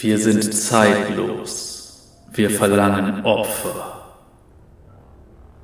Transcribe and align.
Wir 0.00 0.16
sind 0.20 0.54
zeitlos. 0.54 2.06
Wir 2.32 2.50
verlangen 2.50 3.24
Opfer. 3.24 4.14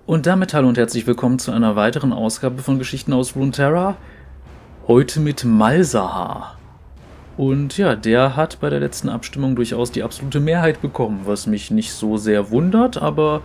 Und 0.06 0.26
damit 0.26 0.52
hallo 0.54 0.66
und 0.66 0.76
herzlich 0.76 1.06
willkommen 1.06 1.38
zu 1.38 1.52
einer 1.52 1.76
weiteren 1.76 2.12
Ausgabe 2.12 2.60
von 2.60 2.80
Geschichten 2.80 3.12
aus 3.12 3.36
Runeterra. 3.36 3.96
Heute 4.88 5.20
mit 5.20 5.44
Malzahar. 5.44 6.58
Und 7.36 7.78
ja, 7.78 7.94
der 7.94 8.34
hat 8.34 8.58
bei 8.58 8.70
der 8.70 8.80
letzten 8.80 9.08
Abstimmung 9.08 9.54
durchaus 9.54 9.92
die 9.92 10.02
absolute 10.02 10.40
Mehrheit 10.40 10.82
bekommen, 10.82 11.20
was 11.26 11.46
mich 11.46 11.70
nicht 11.70 11.92
so 11.92 12.16
sehr 12.16 12.50
wundert, 12.50 13.00
aber 13.00 13.42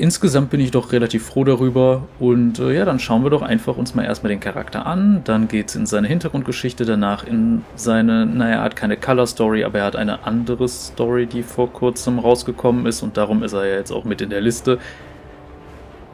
insgesamt 0.00 0.50
bin 0.50 0.60
ich 0.60 0.70
doch 0.70 0.92
relativ 0.92 1.26
froh 1.26 1.44
darüber. 1.44 2.08
Und 2.18 2.58
äh, 2.58 2.74
ja, 2.74 2.84
dann 2.84 2.98
schauen 2.98 3.22
wir 3.22 3.30
doch 3.30 3.42
einfach 3.42 3.76
uns 3.76 3.94
mal 3.94 4.04
erstmal 4.04 4.30
den 4.30 4.40
Charakter 4.40 4.86
an. 4.86 5.20
Dann 5.24 5.46
geht's 5.46 5.74
in 5.74 5.86
seine 5.86 6.08
Hintergrundgeschichte, 6.08 6.84
danach 6.84 7.24
in 7.24 7.64
seine, 7.76 8.26
naja, 8.26 8.56
er 8.56 8.62
hat 8.62 8.76
keine 8.76 8.96
Color 8.96 9.26
Story, 9.26 9.64
aber 9.64 9.80
er 9.80 9.84
hat 9.84 9.96
eine 9.96 10.24
andere 10.24 10.68
Story, 10.68 11.26
die 11.26 11.42
vor 11.42 11.72
kurzem 11.72 12.18
rausgekommen 12.18 12.86
ist 12.86 13.02
und 13.02 13.16
darum 13.16 13.42
ist 13.42 13.52
er 13.52 13.66
ja 13.66 13.76
jetzt 13.76 13.92
auch 13.92 14.04
mit 14.04 14.20
in 14.20 14.30
der 14.30 14.40
Liste. 14.40 14.78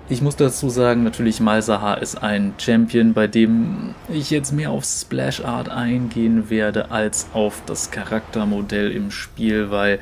Ich 0.08 0.22
muss 0.22 0.36
dazu 0.36 0.68
sagen, 0.68 1.02
natürlich 1.02 1.40
Malzahar 1.40 2.00
ist 2.00 2.22
ein 2.22 2.54
Champion, 2.58 3.12
bei 3.12 3.26
dem 3.26 3.94
ich 4.08 4.30
jetzt 4.30 4.52
mehr 4.52 4.70
auf 4.70 4.84
Splash 4.84 5.44
Art 5.44 5.68
eingehen 5.68 6.48
werde 6.48 6.92
als 6.92 7.26
auf 7.32 7.62
das 7.66 7.90
Charaktermodell 7.90 8.92
im 8.92 9.10
Spiel, 9.10 9.70
weil 9.72 9.98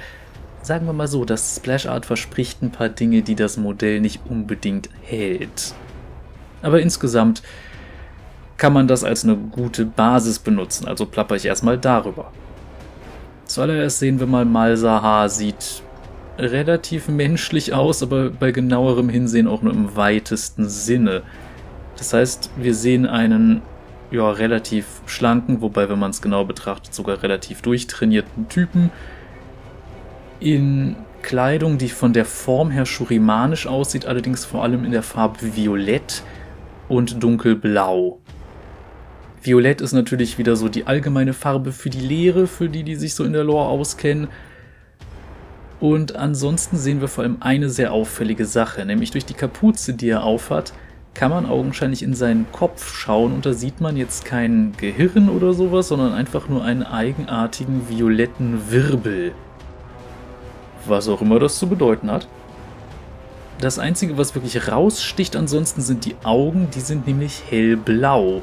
Sagen 0.64 0.86
wir 0.86 0.94
mal 0.94 1.08
so, 1.08 1.26
das 1.26 1.56
Splash 1.56 1.84
Art 1.84 2.06
verspricht 2.06 2.62
ein 2.62 2.70
paar 2.70 2.88
Dinge, 2.88 3.20
die 3.20 3.34
das 3.34 3.58
Modell 3.58 4.00
nicht 4.00 4.22
unbedingt 4.30 4.88
hält. 5.02 5.74
Aber 6.62 6.80
insgesamt 6.80 7.42
kann 8.56 8.72
man 8.72 8.88
das 8.88 9.04
als 9.04 9.24
eine 9.24 9.36
gute 9.36 9.84
Basis 9.84 10.38
benutzen, 10.38 10.88
also 10.88 11.04
plapper 11.04 11.36
ich 11.36 11.44
erstmal 11.44 11.76
darüber. 11.76 12.32
Zuallererst 13.44 13.98
sehen 13.98 14.18
wir 14.20 14.26
mal, 14.26 14.46
Malzahar 14.46 15.28
sieht 15.28 15.82
relativ 16.38 17.08
menschlich 17.08 17.74
aus, 17.74 18.02
aber 18.02 18.30
bei 18.30 18.50
genauerem 18.50 19.10
Hinsehen 19.10 19.48
auch 19.48 19.60
nur 19.60 19.74
im 19.74 19.96
weitesten 19.96 20.70
Sinne. 20.70 21.24
Das 21.98 22.14
heißt, 22.14 22.48
wir 22.56 22.74
sehen 22.74 23.04
einen 23.04 23.60
ja, 24.10 24.30
relativ 24.30 24.86
schlanken, 25.04 25.60
wobei, 25.60 25.90
wenn 25.90 25.98
man 25.98 26.12
es 26.12 26.22
genau 26.22 26.46
betrachtet, 26.46 26.94
sogar 26.94 27.22
relativ 27.22 27.60
durchtrainierten 27.60 28.48
Typen, 28.48 28.90
in 30.44 30.94
Kleidung, 31.22 31.78
die 31.78 31.88
von 31.88 32.12
der 32.12 32.26
Form 32.26 32.70
her 32.70 32.84
schurimanisch 32.84 33.66
aussieht, 33.66 34.04
allerdings 34.04 34.44
vor 34.44 34.62
allem 34.62 34.84
in 34.84 34.92
der 34.92 35.02
Farbe 35.02 35.56
Violett 35.56 36.22
und 36.86 37.22
Dunkelblau. 37.22 38.20
Violett 39.42 39.80
ist 39.80 39.92
natürlich 39.92 40.36
wieder 40.36 40.54
so 40.54 40.68
die 40.68 40.86
allgemeine 40.86 41.32
Farbe 41.32 41.72
für 41.72 41.88
die 41.88 42.00
Leere, 42.00 42.46
für 42.46 42.68
die, 42.68 42.82
die 42.82 42.94
sich 42.94 43.14
so 43.14 43.24
in 43.24 43.32
der 43.32 43.42
Lore 43.42 43.68
auskennen. 43.68 44.28
Und 45.80 46.14
ansonsten 46.14 46.76
sehen 46.76 47.00
wir 47.00 47.08
vor 47.08 47.24
allem 47.24 47.38
eine 47.40 47.70
sehr 47.70 47.92
auffällige 47.92 48.44
Sache, 48.44 48.84
nämlich 48.84 49.10
durch 49.10 49.24
die 49.24 49.34
Kapuze, 49.34 49.94
die 49.94 50.10
er 50.10 50.24
aufhat, 50.24 50.74
kann 51.14 51.30
man 51.30 51.46
augenscheinlich 51.46 52.02
in 52.02 52.12
seinen 52.12 52.50
Kopf 52.52 52.94
schauen 52.94 53.32
und 53.32 53.46
da 53.46 53.54
sieht 53.54 53.80
man 53.80 53.96
jetzt 53.96 54.26
kein 54.26 54.72
Gehirn 54.76 55.30
oder 55.30 55.54
sowas, 55.54 55.88
sondern 55.88 56.12
einfach 56.12 56.48
nur 56.48 56.64
einen 56.64 56.82
eigenartigen 56.82 57.88
violetten 57.88 58.70
Wirbel 58.70 59.32
was 60.88 61.08
auch 61.08 61.20
immer 61.20 61.38
das 61.38 61.58
zu 61.58 61.68
bedeuten 61.68 62.10
hat. 62.10 62.28
Das 63.58 63.78
Einzige, 63.78 64.18
was 64.18 64.34
wirklich 64.34 64.68
raussticht 64.68 65.36
ansonsten, 65.36 65.80
sind 65.80 66.04
die 66.04 66.16
Augen, 66.24 66.68
die 66.74 66.80
sind 66.80 67.06
nämlich 67.06 67.42
hellblau. 67.48 68.42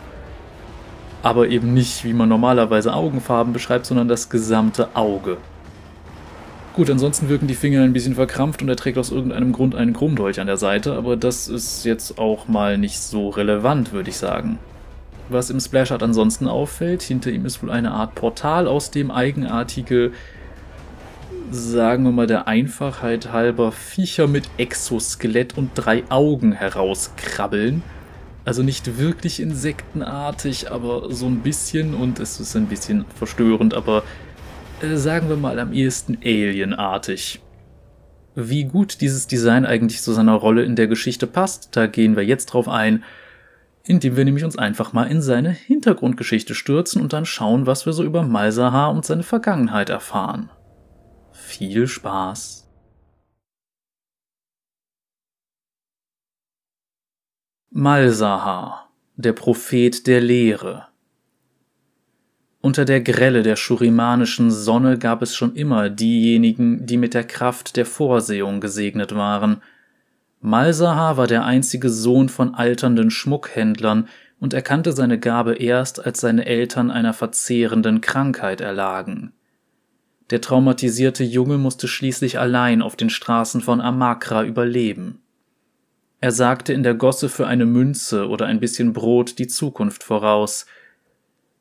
Aber 1.22 1.50
eben 1.50 1.74
nicht, 1.74 2.04
wie 2.04 2.14
man 2.14 2.30
normalerweise 2.30 2.94
Augenfarben 2.94 3.54
beschreibt, 3.54 3.86
sondern 3.86 4.08
das 4.08 4.30
gesamte 4.30 4.96
Auge. 4.96 5.38
Gut, 6.74 6.90
ansonsten 6.90 7.28
wirken 7.28 7.48
die 7.48 7.54
Finger 7.54 7.84
ein 7.84 7.92
bisschen 7.92 8.16
verkrampft 8.16 8.62
und 8.62 8.70
er 8.70 8.78
trägt 8.78 8.98
aus 8.98 9.12
irgendeinem 9.12 9.52
Grund 9.52 9.76
einen 9.76 9.94
Chromdolch 9.94 10.40
an 10.40 10.48
der 10.48 10.56
Seite, 10.56 10.94
aber 10.94 11.18
das 11.18 11.50
ist 11.50 11.84
jetzt 11.84 12.18
auch 12.18 12.48
mal 12.48 12.78
nicht 12.78 13.00
so 13.00 13.28
relevant, 13.28 13.92
würde 13.92 14.10
ich 14.10 14.16
sagen. 14.16 14.58
Was 15.28 15.50
im 15.50 15.60
Splash 15.60 15.92
Art 15.92 16.02
ansonsten 16.02 16.48
auffällt, 16.48 17.02
hinter 17.02 17.30
ihm 17.30 17.46
ist 17.46 17.62
wohl 17.62 17.72
eine 17.72 17.92
Art 17.92 18.16
Portal, 18.16 18.68
aus 18.68 18.90
dem 18.90 19.12
eigenartige 19.12 20.12
sagen 21.52 22.06
wir 22.06 22.12
mal 22.12 22.28
der 22.28 22.48
Einfachheit 22.48 23.32
halber, 23.32 23.72
Viecher 23.72 24.28
mit 24.28 24.50
Exoskelett 24.58 25.58
und 25.58 25.72
drei 25.76 26.04
Augen 26.10 26.54
herauskrabbeln. 26.54 27.84
Also 28.46 28.64
nicht 28.64 28.98
wirklich 28.98 29.40
insektenartig, 29.40 30.72
aber 30.72 31.14
so 31.14 31.28
ein 31.28 31.42
bisschen 31.42 31.94
und 31.94 32.20
es 32.20 32.40
ist 32.40 32.56
ein 32.56 32.68
bisschen 32.68 33.06
verstörend, 33.16 33.74
aber 33.74 34.04
äh, 34.82 34.96
sagen 34.96 35.30
wir 35.30 35.36
mal 35.36 35.60
am 35.60 35.74
ehesten 35.74 36.18
alienartig. 36.24 37.42
Wie 38.34 38.64
gut 38.64 39.02
dieses 39.02 39.28
Design 39.28 39.66
eigentlich 39.66 40.02
zu 40.02 40.14
seiner 40.14 40.36
Rolle 40.36 40.64
in 40.64 40.76
der 40.76 40.88
Geschichte 40.88 41.28
passt, 41.28 41.76
da 41.76 41.86
gehen 41.86 42.16
wir 42.16 42.24
jetzt 42.24 42.48
drauf 42.48 42.70
ein, 42.70 43.04
indem 43.84 44.16
wir 44.16 44.24
nämlich 44.26 44.46
uns 44.46 44.58
einfach 44.58 44.94
mal 44.94 45.04
in 45.04 45.22
seine 45.22 45.50
Hintergrundgeschichte 45.50 46.56
stürzen 46.56 47.02
und 47.02 47.14
dann 47.14 47.26
schauen, 47.26 47.68
was 47.68 47.86
wir 47.86 47.94
so 47.94 48.04
über 48.04 48.24
Malzahar 48.24 48.92
und 48.92 49.06
seine 49.06 49.24
Vergangenheit 49.24 49.90
erfahren. 49.90 50.50
Viel 51.32 51.88
Spaß! 51.88 52.68
Malsahar, 57.74 58.92
der 59.16 59.32
Prophet 59.34 60.06
der 60.06 60.20
Lehre. 60.20 60.88
Unter 62.60 62.86
der 62.86 63.02
Grelle 63.02 63.44
der 63.44 63.56
schurimanischen 63.56 64.52
Sonne 64.52 65.00
gab 65.00 65.22
es 65.22 65.36
schon 65.36 65.56
immer 65.56 65.90
diejenigen, 65.90 66.86
die 66.86 66.98
mit 66.98 67.14
der 67.14 67.24
Kraft 67.24 67.78
der 67.78 67.86
Vorsehung 67.86 68.60
gesegnet 68.60 69.16
waren. 69.16 69.64
Malsahar 70.42 71.18
war 71.18 71.28
der 71.28 71.46
einzige 71.46 71.90
Sohn 71.90 72.30
von 72.30 72.54
alternden 72.54 73.10
Schmuckhändlern 73.10 74.10
und 74.40 74.54
erkannte 74.54 74.92
seine 74.92 75.18
Gabe 75.18 75.56
erst, 75.56 76.06
als 76.06 76.20
seine 76.20 76.46
Eltern 76.46 76.92
einer 76.92 77.14
verzehrenden 77.14 78.02
Krankheit 78.02 78.60
erlagen. 78.60 79.34
Der 80.32 80.40
traumatisierte 80.40 81.26
Junge 81.26 81.58
musste 81.58 81.90
schließlich 81.90 82.40
allein 82.40 82.82
auf 82.82 82.96
den 82.96 83.10
Straßen 83.10 83.60
von 83.62 83.82
Amakra 83.82 84.46
überleben. 84.46 85.20
Er 86.22 86.32
sagte 86.32 86.72
in 86.72 86.84
der 86.84 86.94
Gosse 86.94 87.28
für 87.28 87.48
eine 87.48 87.66
Münze 87.66 88.30
oder 88.30 88.46
ein 88.46 88.62
bisschen 88.62 88.94
Brot 88.94 89.40
die 89.40 89.48
Zukunft 89.48 90.04
voraus. 90.04 90.66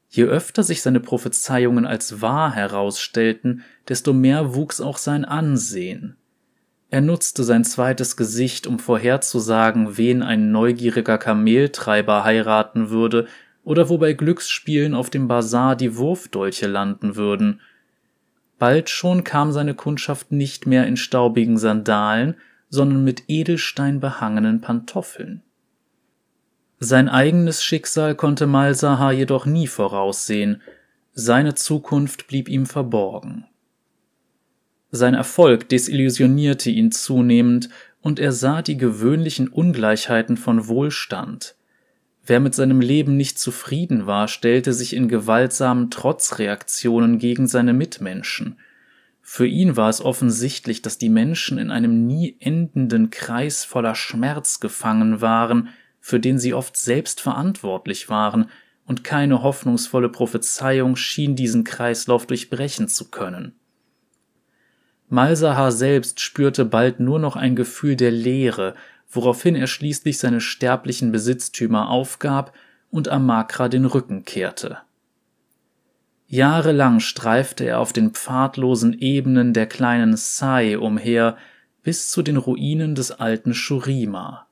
Je 0.08 0.24
öfter 0.24 0.62
sich 0.62 0.82
seine 0.82 1.00
Prophezeiungen 1.00 1.84
als 1.84 2.20
wahr 2.20 2.52
herausstellten, 2.52 3.64
desto 3.88 4.12
mehr 4.12 4.54
wuchs 4.54 4.80
auch 4.80 4.98
sein 4.98 5.24
Ansehen. 5.24 6.16
Er 6.90 7.00
nutzte 7.00 7.42
sein 7.42 7.64
zweites 7.64 8.16
Gesicht, 8.16 8.66
um 8.66 8.78
vorherzusagen, 8.78 9.96
wen 9.96 10.22
ein 10.22 10.52
neugieriger 10.52 11.18
Kameltreiber 11.18 12.24
heiraten 12.24 12.90
würde 12.90 13.26
oder 13.64 13.88
wo 13.88 13.98
bei 13.98 14.12
Glücksspielen 14.12 14.94
auf 14.94 15.10
dem 15.10 15.26
Bazar 15.26 15.74
die 15.76 15.96
Wurfdolche 15.96 16.66
landen 16.66 17.16
würden. 17.16 17.60
Bald 18.60 18.90
schon 18.90 19.24
kam 19.24 19.52
seine 19.52 19.74
Kundschaft 19.74 20.32
nicht 20.32 20.66
mehr 20.66 20.86
in 20.86 20.98
staubigen 20.98 21.56
Sandalen, 21.56 22.36
sondern 22.68 23.02
mit 23.02 23.24
Edelstein 23.26 24.00
behangenen 24.00 24.60
Pantoffeln. 24.60 25.42
Sein 26.78 27.08
eigenes 27.08 27.64
Schicksal 27.64 28.14
konnte 28.14 28.46
Malsahar 28.46 29.14
jedoch 29.14 29.46
nie 29.46 29.66
voraussehen, 29.66 30.60
seine 31.14 31.54
Zukunft 31.54 32.26
blieb 32.26 32.50
ihm 32.50 32.66
verborgen. 32.66 33.46
Sein 34.90 35.14
Erfolg 35.14 35.70
desillusionierte 35.70 36.68
ihn 36.68 36.92
zunehmend, 36.92 37.70
und 38.02 38.18
er 38.18 38.32
sah 38.32 38.60
die 38.60 38.76
gewöhnlichen 38.76 39.48
Ungleichheiten 39.48 40.36
von 40.36 40.68
Wohlstand, 40.68 41.54
Wer 42.24 42.40
mit 42.40 42.54
seinem 42.54 42.80
Leben 42.80 43.16
nicht 43.16 43.38
zufrieden 43.38 44.06
war, 44.06 44.28
stellte 44.28 44.72
sich 44.72 44.94
in 44.94 45.08
gewaltsamen 45.08 45.90
Trotzreaktionen 45.90 47.18
gegen 47.18 47.46
seine 47.46 47.72
Mitmenschen. 47.72 48.58
Für 49.22 49.46
ihn 49.46 49.76
war 49.76 49.88
es 49.88 50.00
offensichtlich, 50.00 50.82
dass 50.82 50.98
die 50.98 51.08
Menschen 51.08 51.58
in 51.58 51.70
einem 51.70 52.06
nie 52.06 52.36
endenden 52.40 53.10
Kreis 53.10 53.64
voller 53.64 53.94
Schmerz 53.94 54.60
gefangen 54.60 55.20
waren, 55.20 55.68
für 56.00 56.20
den 56.20 56.38
sie 56.38 56.54
oft 56.54 56.76
selbst 56.76 57.20
verantwortlich 57.20 58.08
waren, 58.08 58.50
und 58.86 59.04
keine 59.04 59.42
hoffnungsvolle 59.42 60.08
Prophezeiung 60.08 60.96
schien 60.96 61.36
diesen 61.36 61.62
Kreislauf 61.62 62.26
durchbrechen 62.26 62.88
zu 62.88 63.08
können. 63.08 63.54
Malsahar 65.08 65.70
selbst 65.70 66.20
spürte 66.20 66.64
bald 66.64 66.98
nur 66.98 67.20
noch 67.20 67.36
ein 67.36 67.54
Gefühl 67.54 67.94
der 67.94 68.10
Leere, 68.10 68.74
woraufhin 69.10 69.56
er 69.56 69.66
schließlich 69.66 70.18
seine 70.18 70.40
sterblichen 70.40 71.12
Besitztümer 71.12 71.90
aufgab 71.90 72.52
und 72.90 73.08
Amakra 73.08 73.68
den 73.68 73.84
Rücken 73.84 74.24
kehrte. 74.24 74.78
Jahrelang 76.26 77.00
streifte 77.00 77.64
er 77.64 77.80
auf 77.80 77.92
den 77.92 78.12
pfadlosen 78.12 78.96
Ebenen 78.98 79.52
der 79.52 79.66
kleinen 79.66 80.16
Sai 80.16 80.78
umher 80.78 81.36
bis 81.82 82.08
zu 82.08 82.22
den 82.22 82.36
Ruinen 82.36 82.94
des 82.94 83.10
alten 83.10 83.52
Shurima. 83.52 84.46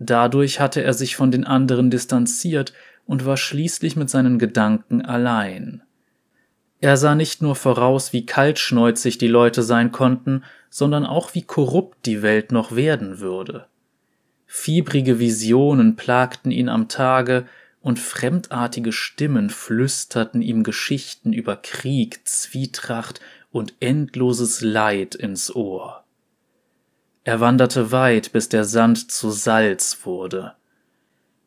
Dadurch 0.00 0.58
hatte 0.60 0.82
er 0.82 0.94
sich 0.94 1.14
von 1.14 1.30
den 1.30 1.44
anderen 1.44 1.90
distanziert 1.90 2.72
und 3.06 3.24
war 3.26 3.36
schließlich 3.36 3.96
mit 3.96 4.10
seinen 4.10 4.38
Gedanken 4.38 5.02
allein. 5.04 5.82
Er 6.80 6.96
sah 6.96 7.14
nicht 7.14 7.42
nur 7.42 7.56
voraus, 7.56 8.12
wie 8.12 8.26
kaltschneuzig 8.26 9.18
die 9.18 9.28
Leute 9.28 9.62
sein 9.62 9.90
konnten, 9.90 10.44
sondern 10.70 11.04
auch 11.04 11.34
wie 11.34 11.42
korrupt 11.42 12.06
die 12.06 12.22
Welt 12.22 12.52
noch 12.52 12.76
werden 12.76 13.18
würde. 13.18 13.66
Fiebrige 14.46 15.18
Visionen 15.18 15.96
plagten 15.96 16.50
ihn 16.50 16.68
am 16.68 16.88
Tage, 16.88 17.46
und 17.80 17.98
fremdartige 17.98 18.92
Stimmen 18.92 19.50
flüsterten 19.50 20.42
ihm 20.42 20.62
Geschichten 20.64 21.32
über 21.32 21.56
Krieg, 21.56 22.26
Zwietracht 22.26 23.20
und 23.50 23.74
endloses 23.80 24.60
Leid 24.60 25.14
ins 25.14 25.54
Ohr. 25.54 26.04
Er 27.24 27.40
wanderte 27.40 27.92
weit, 27.92 28.32
bis 28.32 28.48
der 28.48 28.64
Sand 28.64 29.10
zu 29.10 29.30
Salz 29.30 30.00
wurde. 30.04 30.54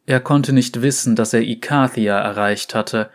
Er 0.06 0.20
konnte 0.20 0.54
nicht 0.54 0.82
wissen, 0.82 1.16
dass 1.16 1.34
er 1.34 1.42
Ikathia 1.42 2.20
erreicht 2.20 2.76
hatte, 2.76 3.10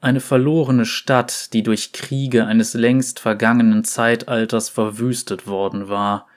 eine 0.00 0.20
verlorene 0.20 0.86
Stadt, 0.86 1.52
die 1.52 1.62
durch 1.62 1.92
Kriege 1.92 2.46
eines 2.46 2.74
längst 2.74 3.18
vergangenen 3.18 3.84
Zeitalters 3.84 4.68
verwüstet 4.68 5.46
worden 5.46 5.88
war. 5.88 6.28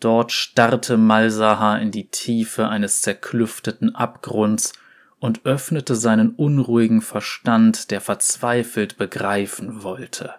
Dort 0.00 0.32
starrte 0.32 0.96
Malsahar 0.96 1.80
in 1.80 1.90
die 1.90 2.08
Tiefe 2.08 2.68
eines 2.68 3.00
zerklüfteten 3.02 3.94
Abgrunds 3.94 4.72
und 5.20 5.46
öffnete 5.46 5.94
seinen 5.94 6.30
unruhigen 6.30 7.00
Verstand, 7.00 7.90
der 7.90 8.00
verzweifelt 8.00 8.98
begreifen 8.98 9.82
wollte. 9.82 10.34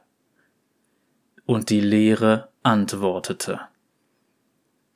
Und 1.45 1.69
die 1.69 1.81
Leere 1.81 2.49
antwortete. 2.63 3.61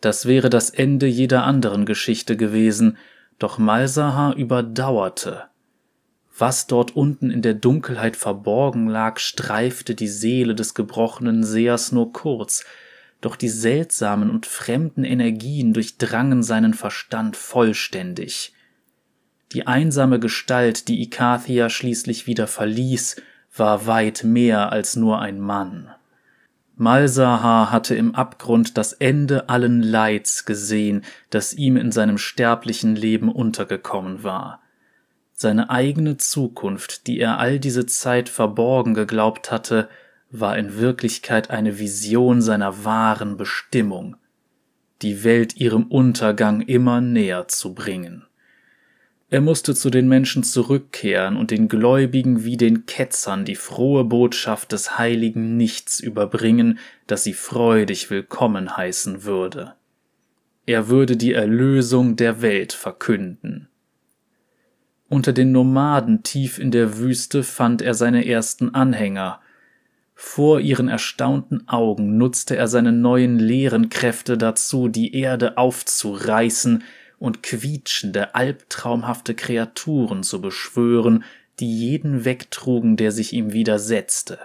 Das 0.02 0.26
wäre 0.26 0.50
das 0.50 0.70
Ende 0.70 1.08
jeder 1.08 1.44
anderen 1.44 1.86
Geschichte 1.86 2.38
gewesen, 2.38 2.98
doch 3.38 3.58
Malsahar 3.58 4.36
überdauerte. 4.36 5.49
Was 6.40 6.68
dort 6.68 6.96
unten 6.96 7.32
in 7.32 7.42
der 7.42 7.54
Dunkelheit 7.54 8.16
verborgen 8.16 8.88
lag, 8.88 9.20
streifte 9.20 9.94
die 9.94 10.08
Seele 10.08 10.56
des 10.56 10.74
gebrochenen 10.74 11.44
Sehers 11.44 11.92
nur 11.92 12.14
kurz, 12.14 12.64
doch 13.20 13.36
die 13.36 13.50
seltsamen 13.50 14.30
und 14.30 14.46
fremden 14.46 15.04
Energien 15.04 15.74
durchdrangen 15.74 16.42
seinen 16.42 16.74
Verstand 16.74 17.36
vollständig. 17.36 18.54
Die 19.52 19.68
einsame 19.68 20.18
Gestalt, 20.18 20.88
die 20.88 21.02
Ikathia 21.02 21.70
schließlich 21.70 22.26
wieder 22.26 22.48
verließ, 22.48 23.22
war 23.54 23.86
weit 23.86 24.24
mehr 24.24 24.72
als 24.72 24.96
nur 24.96 25.20
ein 25.20 25.42
Mann. 25.42 25.90
Malsahar 26.78 27.70
hatte 27.70 27.96
im 27.96 28.16
Abgrund 28.16 28.78
das 28.78 28.94
Ende 28.94 29.50
allen 29.50 29.84
Leids 29.84 30.46
gesehen, 30.46 31.04
das 31.30 31.52
ihm 31.52 31.76
in 31.76 31.92
seinem 31.92 32.18
sterblichen 32.18 32.96
Leben 32.96 33.30
untergekommen 33.30 34.24
war. 34.24 34.62
Seine 35.42 35.70
eigene 35.70 36.18
Zukunft, 36.18 37.08
die 37.08 37.18
er 37.18 37.40
all 37.40 37.60
diese 37.60 37.86
Zeit 37.86 38.28
verborgen 38.28 38.94
geglaubt 38.94 39.52
hatte, 39.52 39.88
war 40.30 40.58
in 40.58 40.76
Wirklichkeit 40.76 41.50
eine 41.50 41.80
Vision 41.80 42.42
seiner 42.42 42.84
wahren 42.84 43.38
Bestimmung, 43.38 44.18
die 45.02 45.24
Welt 45.24 45.56
ihrem 45.56 45.84
Untergang 45.84 46.60
immer 46.60 47.00
näher 47.00 47.48
zu 47.48 47.74
bringen. 47.74 48.26
Er 49.30 49.40
musste 49.40 49.76
zu 49.76 49.90
den 49.90 50.10
Menschen 50.10 50.44
zurückkehren 50.44 51.38
und 51.38 51.52
den 51.52 51.70
Gläubigen 51.70 52.44
wie 52.44 52.58
den 52.58 52.86
Ketzern 52.86 53.46
die 53.46 53.56
frohe 53.56 54.04
Botschaft 54.04 54.74
des 54.74 54.98
heiligen 54.98 55.56
Nichts 55.56 56.02
überbringen, 56.02 56.80
das 57.08 57.24
sie 57.24 57.34
freudig 57.34 58.10
willkommen 58.10 58.76
heißen 58.76 59.24
würde. 59.24 59.76
Er 60.66 60.90
würde 60.90 61.16
die 61.16 61.32
Erlösung 61.32 62.18
der 62.18 62.42
Welt 62.42 62.74
verkünden. 62.74 63.69
Unter 65.10 65.34
den 65.34 65.52
Nomaden 65.52 66.22
tief 66.24 66.60
in 66.60 66.72
der 66.72 67.00
Wüste 67.00 67.44
fand 67.44 67.82
er 67.82 67.96
seine 67.96 68.28
ersten 68.28 68.76
Anhänger. 68.76 69.42
Vor 70.14 70.60
ihren 70.60 70.88
erstaunten 70.88 71.68
Augen 71.68 72.18
nutzte 72.18 72.56
er 72.56 72.68
seine 72.68 72.92
neuen 72.92 73.40
leeren 73.40 73.90
Kräfte 73.90 74.38
dazu, 74.38 74.88
die 74.88 75.16
Erde 75.16 75.58
aufzureißen, 75.58 76.84
und 77.18 77.44
quietschende, 77.44 78.34
albtraumhafte 78.34 79.36
Kreaturen 79.36 80.24
zu 80.24 80.40
beschwören, 80.42 81.26
die 81.60 81.78
jeden 81.78 82.24
wegtrugen, 82.24 82.96
der 82.96 83.12
sich 83.12 83.34
ihm 83.34 83.52
widersetzte. 83.52 84.40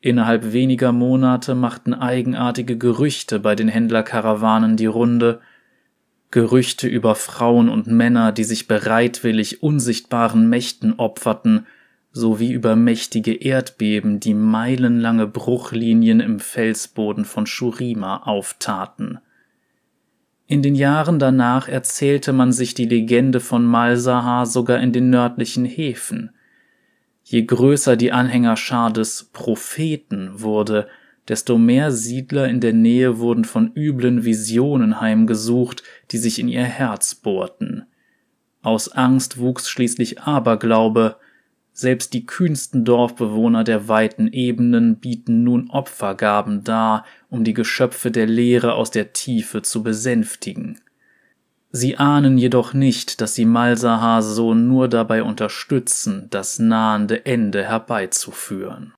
Innerhalb 0.00 0.52
weniger 0.52 0.92
Monate 0.92 1.54
machten 1.54 1.94
eigenartige 1.94 2.76
Gerüchte 2.76 3.38
bei 3.38 3.54
den 3.54 3.68
Händlerkarawanen 3.68 4.76
die 4.76 4.86
Runde, 4.86 5.40
Gerüchte 6.36 6.86
über 6.86 7.14
Frauen 7.14 7.70
und 7.70 7.86
Männer, 7.86 8.30
die 8.30 8.44
sich 8.44 8.68
bereitwillig 8.68 9.62
unsichtbaren 9.62 10.50
Mächten 10.50 10.92
opferten, 10.98 11.66
sowie 12.12 12.52
über 12.52 12.76
mächtige 12.76 13.32
Erdbeben, 13.32 14.20
die 14.20 14.34
meilenlange 14.34 15.26
Bruchlinien 15.26 16.20
im 16.20 16.38
Felsboden 16.38 17.24
von 17.24 17.46
Shurima 17.46 18.18
auftaten. 18.18 19.18
In 20.46 20.60
den 20.60 20.74
Jahren 20.74 21.18
danach 21.18 21.68
erzählte 21.68 22.34
man 22.34 22.52
sich 22.52 22.74
die 22.74 22.84
Legende 22.84 23.40
von 23.40 23.64
Malsahar 23.64 24.44
sogar 24.44 24.80
in 24.80 24.92
den 24.92 25.08
nördlichen 25.08 25.64
Häfen. 25.64 26.32
Je 27.24 27.46
größer 27.46 27.96
die 27.96 28.12
Anhängerschar 28.12 28.92
des 28.92 29.30
Propheten 29.32 30.42
wurde, 30.42 30.86
desto 31.28 31.58
mehr 31.58 31.90
Siedler 31.90 32.48
in 32.48 32.60
der 32.60 32.72
Nähe 32.72 33.18
wurden 33.18 33.44
von 33.44 33.72
üblen 33.74 34.24
Visionen 34.24 35.00
heimgesucht, 35.00 35.82
die 36.10 36.18
sich 36.18 36.38
in 36.38 36.48
ihr 36.48 36.64
Herz 36.64 37.14
bohrten. 37.14 37.84
Aus 38.62 38.88
Angst 38.88 39.38
wuchs 39.38 39.68
schließlich 39.68 40.22
Aberglaube, 40.22 41.16
selbst 41.72 42.14
die 42.14 42.24
kühnsten 42.24 42.84
Dorfbewohner 42.84 43.62
der 43.62 43.86
weiten 43.86 44.28
Ebenen 44.28 44.96
bieten 44.96 45.44
nun 45.44 45.68
Opfergaben 45.68 46.64
dar, 46.64 47.04
um 47.28 47.44
die 47.44 47.52
Geschöpfe 47.52 48.10
der 48.10 48.26
Leere 48.26 48.74
aus 48.74 48.90
der 48.90 49.12
Tiefe 49.12 49.60
zu 49.60 49.82
besänftigen. 49.82 50.80
Sie 51.70 51.98
ahnen 51.98 52.38
jedoch 52.38 52.72
nicht, 52.72 53.20
dass 53.20 53.34
sie 53.34 53.44
Malsahar 53.44 54.22
so 54.22 54.54
nur 54.54 54.88
dabei 54.88 55.22
unterstützen, 55.22 56.28
das 56.30 56.58
nahende 56.58 57.26
Ende 57.26 57.64
herbeizuführen. 57.64 58.94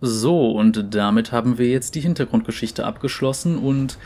So, 0.00 0.50
und 0.50 0.94
damit 0.94 1.32
haben 1.32 1.58
wir 1.58 1.68
jetzt 1.68 1.94
die 1.94 2.00
Hintergrundgeschichte 2.00 2.84
abgeschlossen 2.84 3.58
und 3.58 3.98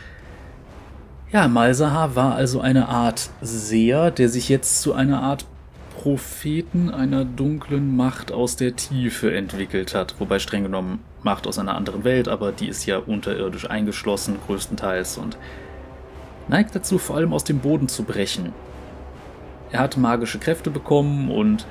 ja, 1.31 1.47
Malsahar 1.47 2.15
war 2.15 2.35
also 2.35 2.59
eine 2.59 2.87
Art 2.87 3.29
Seher, 3.41 4.09
der 4.09 4.29
sich 4.29 4.49
jetzt 4.49 4.81
zu 4.81 4.93
einer 4.93 5.21
Art 5.21 5.45
Propheten 6.01 6.89
einer 6.89 7.25
dunklen 7.25 7.95
Macht 7.95 8.31
aus 8.31 8.55
der 8.55 8.75
Tiefe 8.75 9.35
entwickelt 9.35 9.93
hat. 9.93 10.15
Wobei 10.19 10.39
streng 10.39 10.63
genommen 10.63 11.03
Macht 11.21 11.45
aus 11.45 11.59
einer 11.59 11.75
anderen 11.75 12.05
Welt, 12.05 12.29
aber 12.29 12.53
die 12.53 12.69
ist 12.69 12.85
ja 12.85 12.97
unterirdisch 12.97 13.69
eingeschlossen, 13.69 14.37
größtenteils, 14.47 15.17
und 15.17 15.37
neigt 16.47 16.73
dazu, 16.73 16.97
vor 16.97 17.17
allem 17.17 17.33
aus 17.33 17.43
dem 17.43 17.59
Boden 17.59 17.89
zu 17.89 18.03
brechen. 18.03 18.53
Er 19.71 19.81
hat 19.81 19.97
magische 19.97 20.39
Kräfte 20.39 20.71
bekommen 20.71 21.29
und 21.29 21.67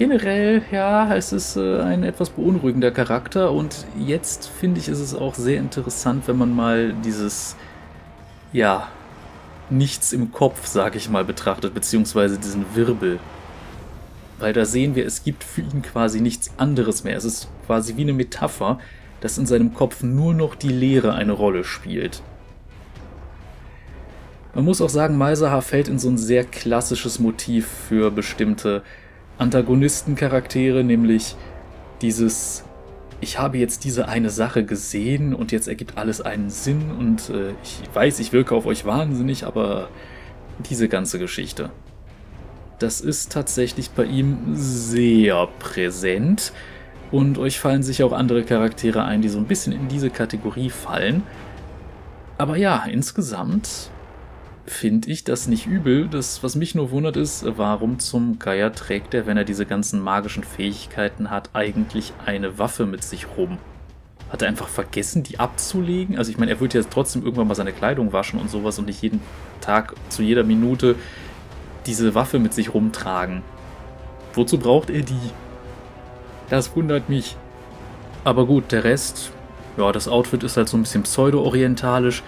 generell, 0.00 0.62
ja, 0.72 1.14
es 1.14 1.30
ist 1.30 1.56
äh, 1.56 1.82
ein 1.82 2.04
etwas 2.04 2.30
beunruhigender 2.30 2.90
Charakter 2.90 3.52
und 3.52 3.84
jetzt 3.98 4.48
finde 4.48 4.80
ich, 4.80 4.88
ist 4.88 4.98
es 4.98 5.14
auch 5.14 5.34
sehr 5.34 5.58
interessant, 5.58 6.26
wenn 6.26 6.38
man 6.38 6.56
mal 6.56 6.94
dieses 7.04 7.54
ja, 8.50 8.88
nichts 9.68 10.14
im 10.14 10.32
Kopf, 10.32 10.66
sag 10.66 10.96
ich 10.96 11.10
mal, 11.10 11.22
betrachtet, 11.22 11.74
beziehungsweise 11.74 12.38
diesen 12.38 12.64
Wirbel. 12.74 13.18
Weil 14.38 14.54
da 14.54 14.64
sehen 14.64 14.94
wir, 14.94 15.04
es 15.04 15.22
gibt 15.22 15.44
für 15.44 15.60
ihn 15.60 15.82
quasi 15.82 16.22
nichts 16.22 16.50
anderes 16.56 17.04
mehr. 17.04 17.18
Es 17.18 17.26
ist 17.26 17.48
quasi 17.66 17.98
wie 17.98 18.02
eine 18.02 18.14
Metapher, 18.14 18.78
dass 19.20 19.36
in 19.36 19.44
seinem 19.44 19.74
Kopf 19.74 20.02
nur 20.02 20.32
noch 20.32 20.54
die 20.54 20.70
Leere 20.70 21.12
eine 21.12 21.32
Rolle 21.32 21.62
spielt. 21.62 22.22
Man 24.54 24.64
muss 24.64 24.80
auch 24.80 24.88
sagen, 24.88 25.18
Malzahar 25.18 25.60
fällt 25.60 25.88
in 25.88 25.98
so 25.98 26.08
ein 26.08 26.16
sehr 26.16 26.44
klassisches 26.44 27.18
Motiv 27.18 27.68
für 27.68 28.10
bestimmte 28.10 28.82
Antagonistencharaktere, 29.40 30.84
nämlich 30.84 31.36
dieses 32.02 32.64
ich 33.20 33.38
habe 33.38 33.58
jetzt 33.58 33.84
diese 33.84 34.08
eine 34.08 34.30
Sache 34.30 34.64
gesehen 34.64 35.34
und 35.34 35.52
jetzt 35.52 35.68
ergibt 35.68 35.98
alles 35.98 36.20
einen 36.20 36.50
Sinn 36.50 36.90
und 36.98 37.28
äh, 37.30 37.50
ich 37.62 37.82
weiß, 37.92 38.18
ich 38.18 38.32
wirke 38.32 38.54
auf 38.54 38.66
euch 38.66 38.84
wahnsinnig, 38.86 39.44
aber 39.44 39.88
diese 40.70 40.88
ganze 40.88 41.18
Geschichte. 41.18 41.70
Das 42.78 43.02
ist 43.02 43.30
tatsächlich 43.30 43.90
bei 43.90 44.04
ihm 44.04 44.38
sehr 44.54 45.48
präsent 45.58 46.52
und 47.10 47.36
euch 47.36 47.60
fallen 47.60 47.82
sicher 47.82 48.06
auch 48.06 48.12
andere 48.12 48.42
Charaktere 48.42 49.04
ein, 49.04 49.20
die 49.20 49.28
so 49.28 49.38
ein 49.38 49.46
bisschen 49.46 49.72
in 49.72 49.88
diese 49.88 50.08
Kategorie 50.08 50.70
fallen. 50.70 51.22
Aber 52.38 52.56
ja, 52.56 52.84
insgesamt 52.90 53.90
finde 54.70 55.10
ich 55.10 55.24
das 55.24 55.48
nicht 55.48 55.66
übel. 55.66 56.08
Das, 56.08 56.42
was 56.42 56.54
mich 56.54 56.74
nur 56.74 56.90
wundert, 56.90 57.16
ist, 57.16 57.44
warum 57.56 57.98
zum 57.98 58.38
Geier 58.38 58.72
trägt 58.72 59.12
er, 59.14 59.26
wenn 59.26 59.36
er 59.36 59.44
diese 59.44 59.66
ganzen 59.66 60.00
magischen 60.00 60.44
Fähigkeiten 60.44 61.30
hat, 61.30 61.50
eigentlich 61.52 62.12
eine 62.24 62.58
Waffe 62.58 62.86
mit 62.86 63.02
sich 63.02 63.26
rum? 63.36 63.58
Hat 64.30 64.42
er 64.42 64.48
einfach 64.48 64.68
vergessen, 64.68 65.24
die 65.24 65.40
abzulegen? 65.40 66.16
Also 66.16 66.30
ich 66.30 66.38
meine, 66.38 66.52
er 66.52 66.60
wird 66.60 66.72
ja 66.72 66.82
trotzdem 66.88 67.22
irgendwann 67.22 67.48
mal 67.48 67.56
seine 67.56 67.72
Kleidung 67.72 68.12
waschen 68.12 68.40
und 68.40 68.48
sowas 68.48 68.78
und 68.78 68.86
nicht 68.86 69.02
jeden 69.02 69.20
Tag 69.60 69.94
zu 70.08 70.22
jeder 70.22 70.44
Minute 70.44 70.94
diese 71.86 72.14
Waffe 72.14 72.38
mit 72.38 72.54
sich 72.54 72.72
rumtragen. 72.72 73.42
Wozu 74.34 74.58
braucht 74.58 74.88
er 74.88 75.02
die? 75.02 75.30
Das 76.48 76.74
wundert 76.76 77.08
mich. 77.08 77.36
Aber 78.22 78.46
gut, 78.46 78.70
der 78.70 78.84
Rest, 78.84 79.32
ja, 79.76 79.90
das 79.90 80.06
Outfit 80.06 80.44
ist 80.44 80.56
halt 80.56 80.68
so 80.68 80.76
ein 80.76 80.82
bisschen 80.82 81.02
pseudo-orientalisch. 81.02 82.22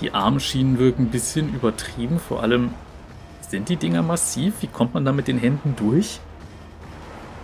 Die 0.00 0.12
Armschienen 0.12 0.78
wirken 0.78 1.04
ein 1.04 1.10
bisschen 1.10 1.54
übertrieben, 1.54 2.18
vor 2.18 2.42
allem 2.42 2.70
sind 3.50 3.68
die 3.68 3.76
Dinger 3.76 4.02
massiv? 4.02 4.54
Wie 4.60 4.66
kommt 4.66 4.94
man 4.94 5.04
da 5.04 5.12
mit 5.12 5.28
den 5.28 5.38
Händen 5.38 5.74
durch? 5.76 6.20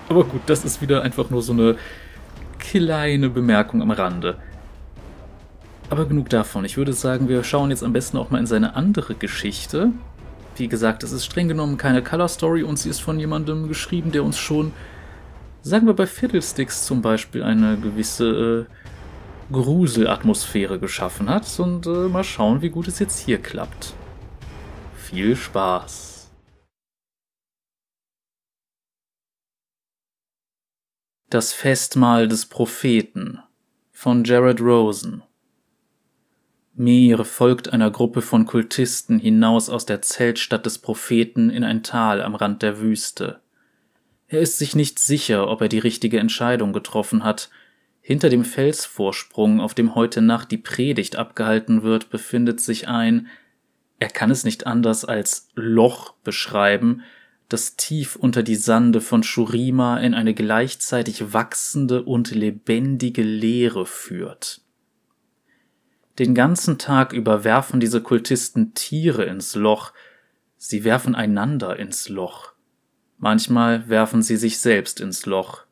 Aber 0.09 0.25
gut, 0.25 0.43
das 0.47 0.65
ist 0.65 0.81
wieder 0.81 1.03
einfach 1.03 1.31
nur 1.31 1.43
so 1.43 1.53
eine 1.53 1.77
kleine 2.59 3.29
Bemerkung 3.29 3.83
am 3.83 3.91
Rande. 3.91 4.39
Aber 5.91 6.07
genug 6.07 6.29
davon. 6.31 6.65
Ich 6.65 6.77
würde 6.77 6.93
sagen, 6.93 7.29
wir 7.29 7.45
schauen 7.45 7.71
jetzt 7.71 7.83
am 7.83 7.93
besten 7.93 8.17
auch 8.17 8.31
mal 8.31 8.39
in 8.39 8.47
seine 8.47 8.75
andere 8.75 9.15
Geschichte. 9.15 9.91
Wie 10.57 10.69
gesagt, 10.69 11.03
es 11.03 11.13
ist 11.13 11.25
streng 11.25 11.49
genommen 11.49 11.77
keine 11.77 12.03
Color 12.03 12.29
Story 12.29 12.63
und 12.63 12.79
sie 12.79 12.89
ist 12.89 13.01
von 13.01 13.19
jemandem 13.19 13.69
geschrieben, 13.69 14.11
der 14.13 14.25
uns 14.25 14.39
schon, 14.39 14.73
sagen 15.63 15.87
wir 15.87 15.95
bei 15.95 16.07
Fiddlesticks 16.07 16.87
zum 16.87 17.03
Beispiel, 17.03 17.43
eine 17.43 17.77
gewisse 17.77 18.67
äh, 18.69 18.86
Gruselatmosphäre 19.53 20.79
geschaffen 20.79 21.29
hat. 21.29 21.59
Und 21.59 21.87
äh, 21.87 22.09
mal 22.09 22.25
schauen, 22.25 22.63
wie 22.63 22.71
gut 22.71 22.89
es 22.89 22.99
jetzt 22.99 23.19
hier 23.19 23.39
klappt. 23.39 23.95
Viel 24.97 25.37
Spaß! 25.37 26.17
Das 31.29 31.53
Festmahl 31.53 32.29
des 32.29 32.47
Propheten 32.47 33.41
von 33.91 34.23
Jared 34.23 34.61
Rosen 34.61 35.25
Mir 36.73 37.25
folgt 37.25 37.73
einer 37.73 37.91
Gruppe 37.91 38.23
von 38.23 38.47
Kultisten 38.47 39.19
hinaus 39.19 39.69
aus 39.69 39.87
der 39.87 40.03
Zeltstadt 40.03 40.67
des 40.67 40.79
Propheten 40.79 41.51
in 41.51 41.65
ein 41.65 41.83
Tal 41.83 42.23
am 42.23 42.37
Rand 42.37 42.63
der 42.63 42.79
Wüste. 42.79 43.41
Er 44.29 44.41
ist 44.41 44.59
sich 44.59 44.77
nicht 44.77 45.01
sicher, 45.01 45.49
ob 45.49 45.63
er 45.63 45.69
die 45.69 45.81
richtige 45.81 46.21
Entscheidung 46.21 46.73
getroffen 46.73 47.25
hat. 47.25 47.51
Hinter 48.07 48.29
dem 48.29 48.45
Felsvorsprung, 48.45 49.59
auf 49.61 49.75
dem 49.75 49.97
heute 49.97 50.23
Nacht 50.23 50.53
die 50.53 50.59
Predigt 50.59 51.17
abgehalten 51.17 51.83
wird, 51.83 52.09
befindet 52.09 52.61
sich 52.61 52.87
ein, 52.87 53.27
er 53.99 54.07
kann 54.07 54.31
es 54.31 54.45
nicht 54.45 54.65
anders 54.65 55.05
als 55.05 55.49
Loch 55.57 56.13
beschreiben, 56.23 57.03
das 57.49 57.75
tief 57.75 58.15
unter 58.15 58.45
die 58.45 58.55
Sande 58.55 59.01
von 59.01 59.25
Shurima 59.25 59.99
in 59.99 60.15
eine 60.15 60.35
gleichzeitig 60.35 61.33
wachsende 61.33 62.05
und 62.05 62.31
lebendige 62.31 63.25
Leere 63.25 63.87
führt. 63.87 64.61
Den 66.21 66.33
ganzen 66.33 66.79
Tag 66.79 67.13
über 67.13 67.43
werfen 67.43 67.81
diese 67.81 68.01
Kultisten 68.01 68.73
Tiere 68.73 69.25
ins 69.25 69.57
Loch, 69.57 69.93
sie 70.59 70.85
werfen 70.85 71.17
einander 71.17 71.77
ins 71.77 72.09
Loch. 72.09 72.53
Manchmal 73.19 73.89
werfen 73.89 74.23
sie 74.23 74.37
sich 74.37 74.61
selbst 74.61 75.01
ins 75.01 75.27
Loch. 75.27 75.66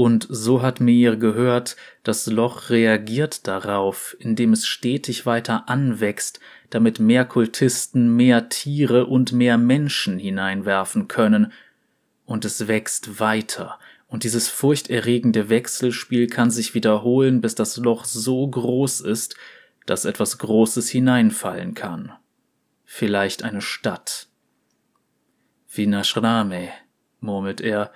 Und 0.00 0.26
so 0.30 0.62
hat 0.62 0.80
Meir 0.80 1.16
gehört, 1.16 1.76
das 2.04 2.24
Loch 2.24 2.70
reagiert 2.70 3.46
darauf, 3.46 4.16
indem 4.18 4.54
es 4.54 4.66
stetig 4.66 5.26
weiter 5.26 5.68
anwächst, 5.68 6.40
damit 6.70 7.00
mehr 7.00 7.26
Kultisten 7.26 8.16
mehr 8.16 8.48
Tiere 8.48 9.04
und 9.04 9.32
mehr 9.32 9.58
Menschen 9.58 10.18
hineinwerfen 10.18 11.06
können. 11.06 11.52
Und 12.24 12.46
es 12.46 12.66
wächst 12.66 13.20
weiter, 13.20 13.78
und 14.06 14.24
dieses 14.24 14.48
furchterregende 14.48 15.50
Wechselspiel 15.50 16.28
kann 16.28 16.50
sich 16.50 16.72
wiederholen, 16.72 17.42
bis 17.42 17.54
das 17.54 17.76
Loch 17.76 18.06
so 18.06 18.48
groß 18.48 19.02
ist, 19.02 19.36
dass 19.84 20.06
etwas 20.06 20.38
Großes 20.38 20.88
hineinfallen 20.88 21.74
kann. 21.74 22.10
Vielleicht 22.86 23.42
eine 23.42 23.60
Stadt. 23.60 24.28
Vinashrame, 25.68 26.70
murmelt 27.20 27.60
er, 27.60 27.92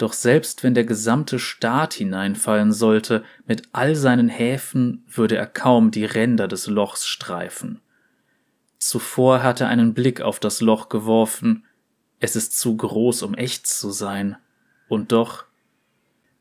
doch 0.00 0.14
selbst 0.14 0.62
wenn 0.62 0.72
der 0.72 0.84
gesamte 0.84 1.38
Staat 1.38 1.92
hineinfallen 1.92 2.72
sollte, 2.72 3.22
mit 3.46 3.64
all 3.72 3.94
seinen 3.94 4.30
Häfen 4.30 5.04
würde 5.06 5.36
er 5.36 5.46
kaum 5.46 5.90
die 5.90 6.06
Ränder 6.06 6.48
des 6.48 6.66
Lochs 6.66 7.06
streifen. 7.06 7.80
Zuvor 8.78 9.42
hat 9.42 9.60
er 9.60 9.68
einen 9.68 9.92
Blick 9.92 10.22
auf 10.22 10.40
das 10.40 10.62
Loch 10.62 10.88
geworfen. 10.88 11.64
Es 12.18 12.34
ist 12.34 12.58
zu 12.58 12.78
groß, 12.78 13.22
um 13.22 13.34
echt 13.34 13.66
zu 13.66 13.90
sein. 13.90 14.36
Und 14.88 15.12
doch. 15.12 15.44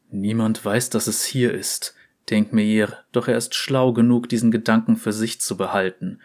Niemand 0.09 0.63
weiß, 0.63 0.89
dass 0.89 1.07
es 1.07 1.25
hier 1.25 1.53
ist, 1.53 1.95
denkt 2.29 2.53
Meir, 2.53 3.03
doch 3.11 3.27
er 3.27 3.37
ist 3.37 3.55
schlau 3.55 3.91
genug, 3.91 4.29
diesen 4.29 4.51
Gedanken 4.51 4.95
für 4.95 5.11
sich 5.11 5.41
zu 5.41 5.57
behalten. 5.57 6.19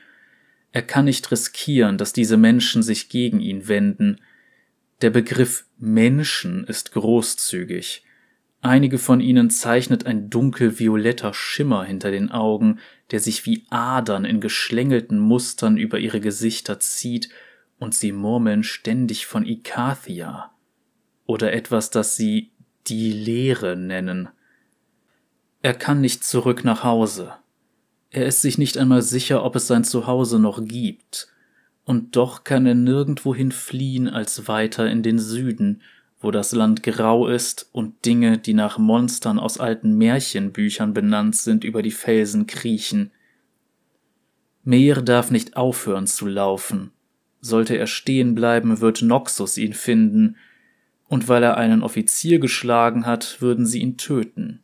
Er 0.71 0.83
kann 0.83 1.05
nicht 1.07 1.31
riskieren, 1.33 1.99
dass 1.99 2.12
diese 2.12 2.37
Menschen 2.37 2.83
sich 2.83 3.09
gegen 3.09 3.41
ihn 3.41 3.67
wenden, 3.67 4.21
der 5.00 5.10
Begriff 5.10 5.66
Menschen 5.78 6.64
ist 6.64 6.92
großzügig. 6.92 8.04
Einige 8.60 8.98
von 8.98 9.20
ihnen 9.20 9.50
zeichnet 9.50 10.06
ein 10.06 10.30
dunkel-violetter 10.30 11.34
Schimmer 11.34 11.84
hinter 11.84 12.10
den 12.10 12.30
Augen, 12.30 12.78
der 13.10 13.20
sich 13.20 13.44
wie 13.44 13.66
Adern 13.68 14.24
in 14.24 14.40
geschlängelten 14.40 15.18
Mustern 15.18 15.76
über 15.76 15.98
ihre 15.98 16.20
Gesichter 16.20 16.80
zieht, 16.80 17.28
und 17.78 17.94
sie 17.94 18.12
murmeln 18.12 18.62
ständig 18.62 19.26
von 19.26 19.44
Ikathia 19.44 20.52
oder 21.26 21.52
etwas, 21.52 21.90
das 21.90 22.16
sie 22.16 22.52
die 22.86 23.12
Leere 23.12 23.76
nennen. 23.76 24.28
Er 25.60 25.74
kann 25.74 26.00
nicht 26.00 26.24
zurück 26.24 26.64
nach 26.64 26.84
Hause. 26.84 27.34
Er 28.10 28.26
ist 28.26 28.42
sich 28.42 28.58
nicht 28.58 28.78
einmal 28.78 29.02
sicher, 29.02 29.44
ob 29.44 29.56
es 29.56 29.66
sein 29.66 29.84
Zuhause 29.84 30.38
noch 30.38 30.64
gibt 30.64 31.34
und 31.85 32.17
doch 32.17 32.45
kann 32.45 32.67
er 32.67 32.75
nirgendwohin 32.75 33.53
fliehen 33.53 34.09
als 34.09 34.49
weiter 34.49 34.91
in 34.91 35.03
den 35.03 35.19
Süden, 35.19 35.83
wo 36.19 36.31
das 36.31 36.53
Land 36.53 36.83
grau 36.83 37.29
ist 37.29 37.69
und 37.73 38.07
Dinge, 38.07 38.38
die 38.38 38.55
nach 38.55 38.79
Monstern 38.79 39.38
aus 39.38 39.61
alten 39.61 39.99
Märchenbüchern 39.99 40.95
benannt 40.95 41.37
sind, 41.37 41.64
über 41.64 41.83
die 41.83 41.91
Felsen 41.91 42.47
kriechen. 42.47 43.11
Meer 44.62 45.03
darf 45.03 45.31
nicht 45.31 45.59
aufhören 45.59 46.07
zu 46.07 46.26
laufen. 46.26 46.93
Sollte 47.43 47.76
er 47.76 47.87
stehen 47.87 48.35
bleiben, 48.35 48.81
wird 48.81 49.03
Noxus 49.03 49.59
ihn 49.59 49.75
finden, 49.75 50.37
und 51.07 51.29
weil 51.29 51.43
er 51.43 51.59
einen 51.59 51.83
Offizier 51.83 52.38
geschlagen 52.38 53.05
hat, 53.05 53.43
würden 53.43 53.67
sie 53.67 53.81
ihn 53.81 53.99
töten. 53.99 54.62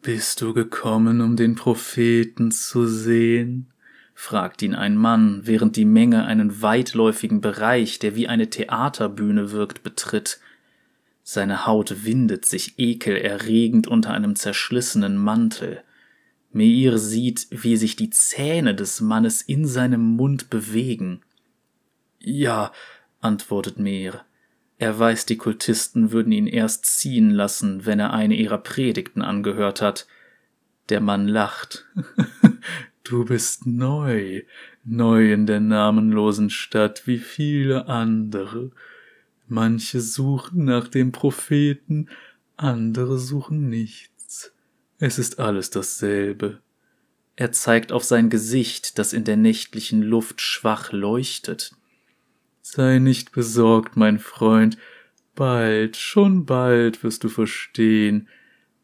Bist 0.00 0.40
du 0.40 0.54
gekommen, 0.54 1.20
um 1.20 1.36
den 1.36 1.54
Propheten 1.54 2.50
zu 2.50 2.86
sehen? 2.86 3.73
Fragt 4.14 4.62
ihn 4.62 4.74
ein 4.74 4.96
Mann, 4.96 5.40
während 5.44 5.76
die 5.76 5.84
Menge 5.84 6.24
einen 6.24 6.62
weitläufigen 6.62 7.40
Bereich, 7.40 7.98
der 7.98 8.14
wie 8.14 8.28
eine 8.28 8.48
Theaterbühne 8.48 9.50
wirkt, 9.50 9.82
betritt. 9.82 10.38
Seine 11.22 11.66
Haut 11.66 12.04
windet 12.04 12.44
sich 12.44 12.78
ekelerregend 12.78 13.86
unter 13.86 14.12
einem 14.12 14.36
zerschlissenen 14.36 15.16
Mantel. 15.16 15.82
Meir 16.52 16.98
sieht, 16.98 17.48
wie 17.50 17.76
sich 17.76 17.96
die 17.96 18.10
Zähne 18.10 18.74
des 18.74 19.00
Mannes 19.00 19.42
in 19.42 19.66
seinem 19.66 20.16
Mund 20.16 20.50
bewegen. 20.50 21.20
Ja, 22.20 22.72
antwortet 23.20 23.78
Meir. 23.78 24.24
Er 24.78 24.98
weiß, 24.98 25.26
die 25.26 25.36
Kultisten 25.36 26.12
würden 26.12 26.32
ihn 26.32 26.46
erst 26.46 26.86
ziehen 26.86 27.30
lassen, 27.30 27.86
wenn 27.86 27.98
er 27.98 28.12
eine 28.12 28.34
ihrer 28.34 28.58
Predigten 28.58 29.22
angehört 29.22 29.82
hat. 29.82 30.06
Der 30.88 31.00
Mann 31.00 31.26
lacht. 31.26 31.86
Du 33.04 33.26
bist 33.26 33.66
neu, 33.66 34.44
neu 34.82 35.30
in 35.34 35.44
der 35.44 35.60
namenlosen 35.60 36.48
Stadt 36.48 37.06
wie 37.06 37.18
viele 37.18 37.86
andere. 37.86 38.70
Manche 39.46 40.00
suchen 40.00 40.64
nach 40.64 40.88
dem 40.88 41.12
Propheten, 41.12 42.08
andere 42.56 43.18
suchen 43.18 43.68
nichts. 43.68 44.54
Es 44.98 45.18
ist 45.18 45.38
alles 45.38 45.68
dasselbe. 45.68 46.62
Er 47.36 47.52
zeigt 47.52 47.92
auf 47.92 48.04
sein 48.04 48.30
Gesicht, 48.30 48.98
das 48.98 49.12
in 49.12 49.24
der 49.24 49.36
nächtlichen 49.36 50.00
Luft 50.00 50.40
schwach 50.40 50.90
leuchtet. 50.90 51.72
Sei 52.62 53.00
nicht 53.00 53.32
besorgt, 53.32 53.98
mein 53.98 54.18
Freund, 54.18 54.78
bald, 55.34 55.98
schon 55.98 56.46
bald 56.46 57.04
wirst 57.04 57.22
du 57.22 57.28
verstehen, 57.28 58.28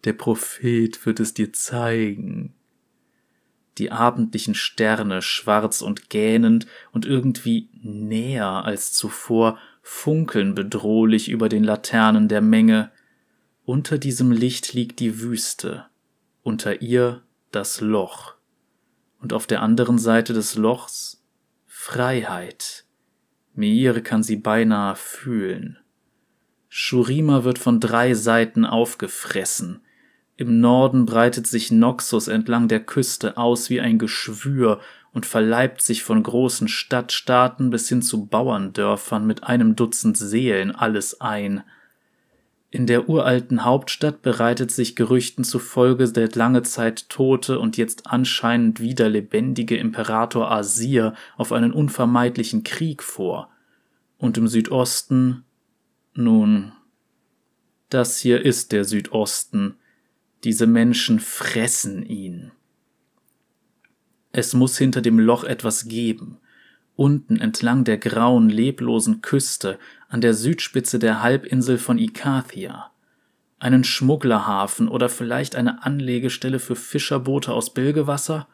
der 0.04 0.12
Prophet 0.12 1.06
wird 1.06 1.20
es 1.20 1.32
dir 1.32 1.54
zeigen 1.54 2.54
die 3.78 3.90
abendlichen 3.92 4.54
Sterne 4.54 5.22
schwarz 5.22 5.80
und 5.82 6.10
gähnend 6.10 6.66
und 6.92 7.06
irgendwie 7.06 7.68
näher 7.72 8.64
als 8.64 8.92
zuvor 8.92 9.58
funkeln 9.82 10.54
bedrohlich 10.54 11.28
über 11.28 11.48
den 11.48 11.64
Laternen 11.64 12.28
der 12.28 12.40
Menge. 12.40 12.90
Unter 13.64 13.98
diesem 13.98 14.32
Licht 14.32 14.72
liegt 14.72 15.00
die 15.00 15.20
Wüste, 15.20 15.86
unter 16.42 16.82
ihr 16.82 17.22
das 17.50 17.80
Loch, 17.80 18.34
und 19.20 19.32
auf 19.32 19.46
der 19.46 19.62
anderen 19.62 19.98
Seite 19.98 20.32
des 20.32 20.56
Lochs 20.56 21.24
Freiheit. 21.66 22.84
Meir 23.54 24.00
kann 24.02 24.22
sie 24.22 24.36
beinahe 24.36 24.96
fühlen. 24.96 25.78
Shurima 26.68 27.44
wird 27.44 27.58
von 27.58 27.80
drei 27.80 28.14
Seiten 28.14 28.64
aufgefressen, 28.64 29.82
im 30.40 30.58
Norden 30.58 31.04
breitet 31.04 31.46
sich 31.46 31.70
Noxus 31.70 32.26
entlang 32.26 32.66
der 32.66 32.80
Küste 32.80 33.36
aus 33.36 33.68
wie 33.68 33.78
ein 33.78 33.98
Geschwür 33.98 34.80
und 35.12 35.26
verleibt 35.26 35.82
sich 35.82 36.02
von 36.02 36.22
großen 36.22 36.66
Stadtstaaten 36.66 37.68
bis 37.68 37.90
hin 37.90 38.00
zu 38.00 38.24
Bauerndörfern 38.24 39.26
mit 39.26 39.44
einem 39.44 39.76
Dutzend 39.76 40.16
Seelen 40.16 40.74
alles 40.74 41.20
ein. 41.20 41.62
In 42.70 42.86
der 42.86 43.10
uralten 43.10 43.66
Hauptstadt 43.66 44.22
bereitet 44.22 44.70
sich 44.70 44.96
Gerüchten 44.96 45.44
zufolge 45.44 46.10
der 46.10 46.30
lange 46.30 46.62
Zeit 46.62 47.10
tote 47.10 47.58
und 47.58 47.76
jetzt 47.76 48.06
anscheinend 48.06 48.80
wieder 48.80 49.10
lebendige 49.10 49.76
Imperator 49.76 50.50
Asir 50.50 51.12
auf 51.36 51.52
einen 51.52 51.72
unvermeidlichen 51.74 52.64
Krieg 52.64 53.02
vor. 53.02 53.50
Und 54.16 54.38
im 54.38 54.48
Südosten, 54.48 55.44
nun, 56.14 56.72
das 57.90 58.18
hier 58.18 58.42
ist 58.42 58.72
der 58.72 58.86
Südosten. 58.86 59.74
Diese 60.44 60.66
Menschen 60.66 61.20
fressen 61.20 62.04
ihn. 62.04 62.52
Es 64.32 64.54
muss 64.54 64.78
hinter 64.78 65.02
dem 65.02 65.18
Loch 65.18 65.44
etwas 65.44 65.88
geben. 65.88 66.38
Unten 66.96 67.40
entlang 67.40 67.84
der 67.84 67.98
grauen, 67.98 68.48
leblosen 68.48 69.22
Küste 69.22 69.78
an 70.08 70.20
der 70.20 70.34
Südspitze 70.34 70.98
der 70.98 71.22
Halbinsel 71.22 71.78
von 71.78 71.98
Ikathia. 71.98 72.90
Einen 73.58 73.84
Schmugglerhafen 73.84 74.88
oder 74.88 75.08
vielleicht 75.08 75.56
eine 75.56 75.82
Anlegestelle 75.82 76.58
für 76.58 76.76
Fischerboote 76.76 77.52
aus 77.52 77.74
Bilgewasser? 77.74 78.48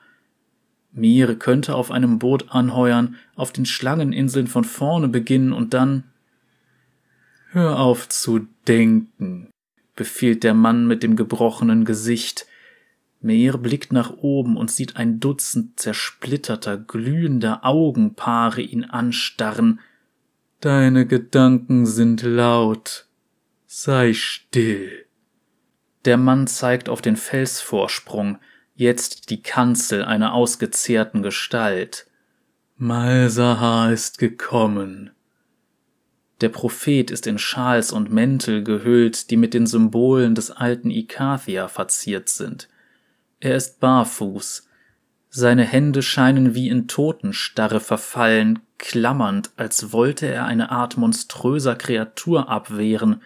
Meere 0.92 1.36
könnte 1.36 1.74
auf 1.74 1.90
einem 1.90 2.18
Boot 2.18 2.46
anheuern, 2.48 3.16
auf 3.36 3.52
den 3.52 3.66
Schlangeninseln 3.66 4.46
von 4.46 4.64
vorne 4.64 5.08
beginnen 5.08 5.52
und 5.52 5.74
dann. 5.74 6.04
Hör 7.50 7.78
auf 7.78 8.08
zu 8.08 8.48
denken, 8.66 9.50
befiehlt 9.96 10.44
der 10.44 10.54
Mann 10.54 10.86
mit 10.86 11.02
dem 11.02 11.16
gebrochenen 11.16 11.84
Gesicht, 11.84 12.46
Meir 13.20 13.58
blickt 13.58 13.92
nach 13.92 14.10
oben 14.18 14.56
und 14.56 14.70
sieht 14.70 14.96
ein 14.96 15.18
Dutzend 15.20 15.80
zersplitterter, 15.80 16.76
glühender 16.76 17.64
Augenpaare 17.64 18.60
ihn 18.60 18.84
anstarren. 18.84 19.80
Deine 20.60 21.06
Gedanken 21.06 21.86
sind 21.86 22.22
laut. 22.22 23.06
Sei 23.66 24.12
still. 24.12 25.06
Der 26.04 26.16
Mann 26.16 26.46
zeigt 26.46 26.88
auf 26.88 27.02
den 27.02 27.16
Felsvorsprung, 27.16 28.38
jetzt 28.74 29.30
die 29.30 29.42
Kanzel 29.42 30.04
einer 30.04 30.32
ausgezehrten 30.32 31.22
Gestalt. 31.22 32.06
Malsahar 32.76 33.92
ist 33.92 34.18
gekommen. 34.18 35.10
Der 36.40 36.50
Prophet 36.50 37.10
ist 37.10 37.26
in 37.26 37.38
Schals 37.38 37.92
und 37.92 38.12
Mäntel 38.12 38.62
gehüllt, 38.62 39.30
die 39.30 39.36
mit 39.36 39.54
den 39.54 39.66
Symbolen 39.66 40.34
des 40.34 40.50
alten 40.50 40.90
Ikathia 40.90 41.68
verziert 41.68 42.28
sind. 42.28 42.68
Er 43.40 43.56
ist 43.56 43.80
barfuß. 43.80 44.68
Seine 45.30 45.64
Hände 45.64 46.02
scheinen 46.02 46.54
wie 46.54 46.68
in 46.68 46.88
Totenstarre 46.88 47.80
verfallen, 47.80 48.60
klammernd, 48.78 49.50
als 49.56 49.92
wollte 49.92 50.26
er 50.26 50.44
eine 50.44 50.70
Art 50.70 50.96
monströser 50.96 51.74
Kreatur 51.74 52.48
abwehren. 52.48 53.22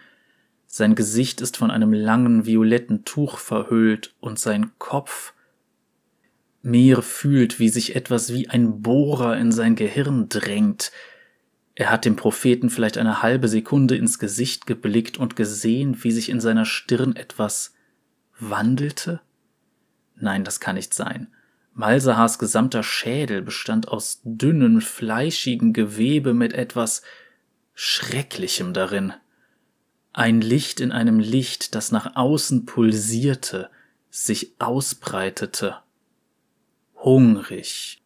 Sein 0.67 0.95
Gesicht 0.95 1.41
ist 1.41 1.57
von 1.57 1.69
einem 1.69 1.91
langen 1.91 2.45
violetten 2.45 3.03
Tuch 3.03 3.37
verhüllt 3.37 4.15
und 4.21 4.39
sein 4.39 4.71
Kopf. 4.77 5.33
Meer 6.61 7.01
fühlt, 7.01 7.59
wie 7.59 7.69
sich 7.69 7.95
etwas 7.95 8.33
wie 8.33 8.49
ein 8.49 8.81
Bohrer 8.81 9.37
in 9.37 9.51
sein 9.51 9.75
Gehirn 9.75 10.29
drängt. 10.29 10.91
Er 11.81 11.89
hat 11.89 12.05
dem 12.05 12.15
Propheten 12.15 12.69
vielleicht 12.69 12.99
eine 12.99 13.23
halbe 13.23 13.47
Sekunde 13.47 13.95
ins 13.95 14.19
Gesicht 14.19 14.67
geblickt 14.67 15.17
und 15.17 15.35
gesehen, 15.35 16.03
wie 16.03 16.11
sich 16.11 16.29
in 16.29 16.39
seiner 16.39 16.63
Stirn 16.63 17.15
etwas 17.15 17.73
wandelte? 18.37 19.19
Nein, 20.15 20.43
das 20.43 20.59
kann 20.59 20.75
nicht 20.75 20.93
sein. 20.93 21.29
Malsahars 21.73 22.37
gesamter 22.37 22.83
Schädel 22.83 23.41
bestand 23.41 23.87
aus 23.87 24.21
dünnem, 24.23 24.79
fleischigen 24.79 25.73
Gewebe 25.73 26.35
mit 26.35 26.53
etwas 26.53 27.01
Schrecklichem 27.73 28.73
darin. 28.75 29.13
Ein 30.13 30.39
Licht 30.39 30.81
in 30.81 30.91
einem 30.91 31.17
Licht, 31.17 31.73
das 31.73 31.91
nach 31.91 32.15
außen 32.15 32.67
pulsierte, 32.67 33.71
sich 34.11 34.53
ausbreitete. 34.59 35.77
Hungrig. 36.93 38.00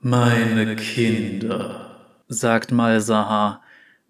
Meine 0.00 0.76
Kinder, 0.76 1.96
sagt 2.28 2.70
Malsahar, 2.70 3.62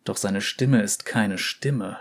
doch 0.04 0.18
seine 0.18 0.42
Stimme 0.42 0.82
ist 0.82 1.06
keine 1.06 1.38
Stimme. 1.38 2.00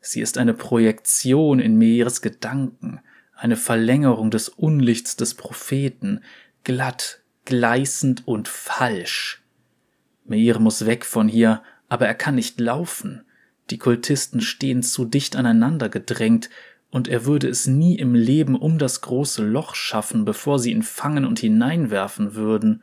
Sie 0.00 0.20
ist 0.20 0.36
eine 0.36 0.52
Projektion 0.52 1.60
in 1.60 1.76
Meeres 1.76 2.22
Gedanken, 2.22 3.00
eine 3.36 3.56
Verlängerung 3.56 4.32
des 4.32 4.48
Unlichts 4.48 5.14
des 5.14 5.34
Propheten, 5.34 6.24
glatt, 6.64 7.20
gleißend 7.44 8.26
und 8.26 8.48
falsch. 8.48 9.44
Meir 10.24 10.58
muss 10.58 10.84
weg 10.84 11.04
von 11.04 11.28
hier, 11.28 11.62
aber 11.88 12.08
er 12.08 12.14
kann 12.14 12.34
nicht 12.34 12.58
laufen. 12.58 13.22
Die 13.70 13.78
Kultisten 13.78 14.40
stehen 14.40 14.82
zu 14.82 15.04
dicht 15.04 15.36
aneinander 15.36 15.88
gedrängt, 15.88 16.50
und 16.90 17.06
er 17.06 17.24
würde 17.26 17.46
es 17.46 17.68
nie 17.68 17.96
im 17.96 18.16
Leben 18.16 18.56
um 18.56 18.78
das 18.78 19.02
große 19.02 19.44
Loch 19.44 19.76
schaffen, 19.76 20.24
bevor 20.24 20.58
sie 20.58 20.72
ihn 20.72 20.82
fangen 20.82 21.24
und 21.24 21.38
hineinwerfen 21.38 22.34
würden. 22.34 22.82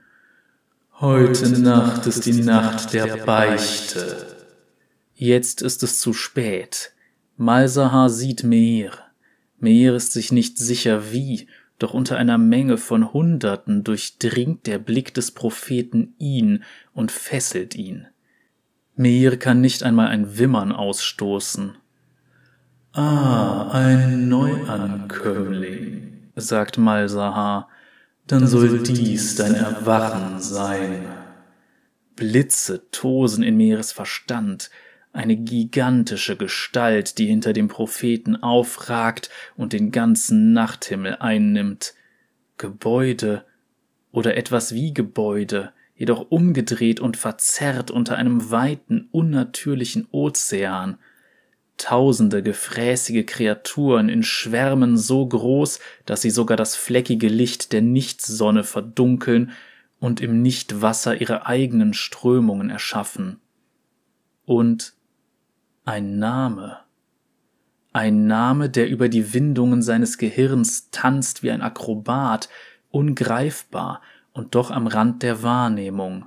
Heute 1.00 1.60
Nacht 1.60 2.08
ist 2.08 2.26
die 2.26 2.42
Nacht 2.42 2.92
der 2.92 3.18
Beichte. 3.18 4.36
Jetzt 5.14 5.62
ist 5.62 5.84
es 5.84 6.00
zu 6.00 6.12
spät. 6.12 6.92
Malsahar 7.36 8.10
sieht 8.10 8.44
Meir. 8.44 8.94
Meir 9.60 9.94
ist 9.94 10.12
sich 10.12 10.32
nicht 10.32 10.58
sicher 10.58 11.12
wie, 11.12 11.50
doch 11.78 11.94
unter 11.94 12.18
einer 12.18 12.40
Menge 12.40 12.78
von 12.78 13.14
Hunderten 13.14 13.84
durchdringt 13.84 14.66
der 14.66 14.80
Blick 14.80 15.14
des 15.14 15.30
Propheten 15.30 16.16
ihn 16.18 16.64
und 16.96 17.12
fesselt 17.12 17.76
ihn. 17.76 18.08
Meir 18.96 19.38
kann 19.38 19.62
nicht 19.62 19.84
einmal 19.84 20.08
ein 20.08 20.40
Wimmern 20.40 20.72
ausstoßen. 20.72 21.76
Ah, 22.94 23.70
ein 23.70 24.30
Neuankömmling, 24.30 26.32
sagt 26.36 26.80
Malsahar, 26.80 27.70
dann 28.28 28.48
soll 28.48 28.80
dies 28.84 29.36
dein 29.36 29.56
Erwachen 29.56 30.40
sein. 30.40 31.06
Blitze 32.16 32.90
tosen 32.92 33.44
in 33.44 33.58
Meeres 33.58 33.92
Verstand, 33.92 34.70
eine 35.14 35.38
gigantische 35.38 36.36
Gestalt, 36.36 37.18
die 37.18 37.28
hinter 37.28 37.54
dem 37.54 37.70
Propheten 37.70 38.36
aufragt 38.36 39.30
und 39.56 39.74
den 39.74 39.92
ganzen 39.92 40.52
Nachthimmel 40.54 41.18
einnimmt. 41.20 41.94
Gebäude 42.58 43.46
oder 44.12 44.36
etwas 44.36 44.74
wie 44.74 44.94
Gebäude, 44.94 45.72
jedoch 45.96 46.30
umgedreht 46.30 47.00
und 47.00 47.18
verzerrt 47.18 47.92
unter 47.92 48.18
einem 48.18 48.52
weiten, 48.52 49.08
unnatürlichen 49.12 50.08
Ozean. 50.12 50.98
Tausende 51.78 52.42
gefräßige 52.42 53.26
Kreaturen 53.26 54.10
in 54.10 54.24
Schwärmen 54.24 54.98
so 54.98 55.26
groß, 55.26 55.80
dass 56.06 56.22
sie 56.22 56.32
sogar 56.32 56.58
das 56.58 56.76
fleckige 56.76 57.28
Licht 57.28 57.72
der 57.72 57.82
Nichtsonne 57.82 58.64
verdunkeln 58.64 59.52
und 60.00 60.22
im 60.22 60.42
Nichtwasser 60.42 61.22
ihre 61.22 61.46
eigenen 61.46 61.94
Strömungen 61.94 62.70
erschaffen. 62.70 63.40
Und 64.46 64.94
ein 65.86 66.20
Name. 66.20 66.80
Ein 67.94 68.28
Name, 68.28 68.70
der 68.70 68.90
über 68.90 69.10
die 69.10 69.34
Windungen 69.34 69.82
seines 69.82 70.18
Gehirns 70.18 70.90
tanzt 70.92 71.44
wie 71.44 71.52
ein 71.52 71.62
Akrobat, 71.62 72.50
ungreifbar 72.90 74.02
und 74.34 74.56
doch 74.56 74.72
am 74.72 74.88
Rand 74.88 75.24
der 75.24 75.44
Wahrnehmung. 75.44 76.26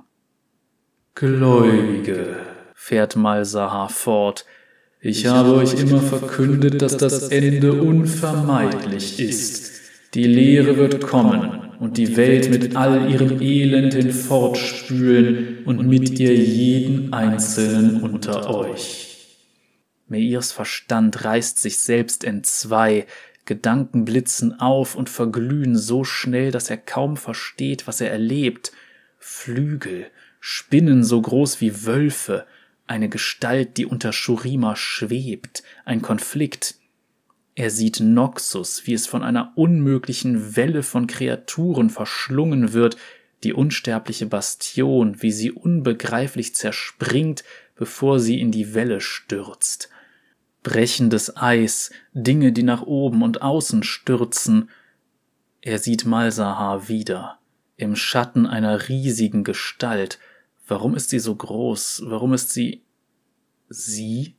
Gläubige, 1.15 2.37
fährt 2.73 3.15
Malsahar 3.15 3.89
fort, 3.89 4.45
ich 5.01 5.25
habe 5.25 5.55
euch 5.55 5.73
immer 5.73 5.99
verkündet, 5.99 6.81
dass 6.81 6.95
das 6.95 7.29
Ende 7.29 7.73
unvermeidlich 7.73 9.19
ist. 9.19 9.71
Die 10.13 10.25
Lehre 10.25 10.77
wird 10.77 11.01
kommen 11.01 11.71
und 11.79 11.97
die 11.97 12.15
Welt 12.17 12.49
mit 12.49 12.75
all 12.75 13.09
ihrem 13.09 13.41
Elend 13.41 13.93
hinfortspülen 13.95 15.65
und 15.65 15.87
mit 15.87 16.19
ihr 16.19 16.35
jeden 16.35 17.13
Einzelnen 17.13 18.01
unter 18.01 18.53
euch. 18.53 19.39
Meirs 20.07 20.51
Verstand 20.51 21.23
reißt 21.23 21.59
sich 21.59 21.79
selbst 21.79 22.23
entzwei, 22.23 23.07
Gedanken 23.45 24.05
blitzen 24.05 24.59
auf 24.59 24.95
und 24.95 25.09
verglühen 25.09 25.75
so 25.75 26.03
schnell, 26.03 26.51
dass 26.51 26.69
er 26.69 26.77
kaum 26.77 27.17
versteht, 27.17 27.87
was 27.87 28.01
er 28.01 28.11
erlebt. 28.11 28.71
Flügel, 29.17 30.05
Spinnen 30.39 31.03
so 31.03 31.21
groß 31.21 31.59
wie 31.61 31.85
Wölfe, 31.85 32.45
eine 32.91 33.09
Gestalt, 33.09 33.77
die 33.77 33.85
unter 33.85 34.13
Shurima 34.13 34.75
schwebt, 34.75 35.63
ein 35.85 36.01
Konflikt. 36.01 36.75
Er 37.55 37.71
sieht 37.71 37.99
Noxus, 37.99 38.85
wie 38.85 38.93
es 38.93 39.07
von 39.07 39.23
einer 39.23 39.53
unmöglichen 39.55 40.55
Welle 40.55 40.83
von 40.83 41.07
Kreaturen 41.07 41.89
verschlungen 41.89 42.73
wird, 42.73 42.97
die 43.43 43.53
unsterbliche 43.53 44.27
Bastion, 44.27 45.21
wie 45.21 45.31
sie 45.31 45.51
unbegreiflich 45.51 46.53
zerspringt, 46.53 47.43
bevor 47.75 48.19
sie 48.19 48.39
in 48.39 48.51
die 48.51 48.75
Welle 48.75 49.01
stürzt 49.01 49.89
brechendes 50.63 51.35
Eis, 51.37 51.91
Dinge, 52.13 52.51
die 52.51 52.63
nach 52.63 52.81
oben 52.81 53.23
und 53.23 53.41
außen 53.41 53.83
stürzen. 53.83 54.69
Er 55.61 55.79
sieht 55.79 56.05
Malsahar 56.05 56.87
wieder. 56.87 57.37
im 57.77 57.95
Schatten 57.95 58.45
einer 58.45 58.89
riesigen 58.89 59.43
Gestalt. 59.43 60.19
Warum 60.67 60.95
ist 60.95 61.09
sie 61.09 61.19
so 61.19 61.35
groß? 61.35 62.03
Warum 62.05 62.33
ist 62.33 62.51
sie 62.51 62.81
sie? 63.69 64.35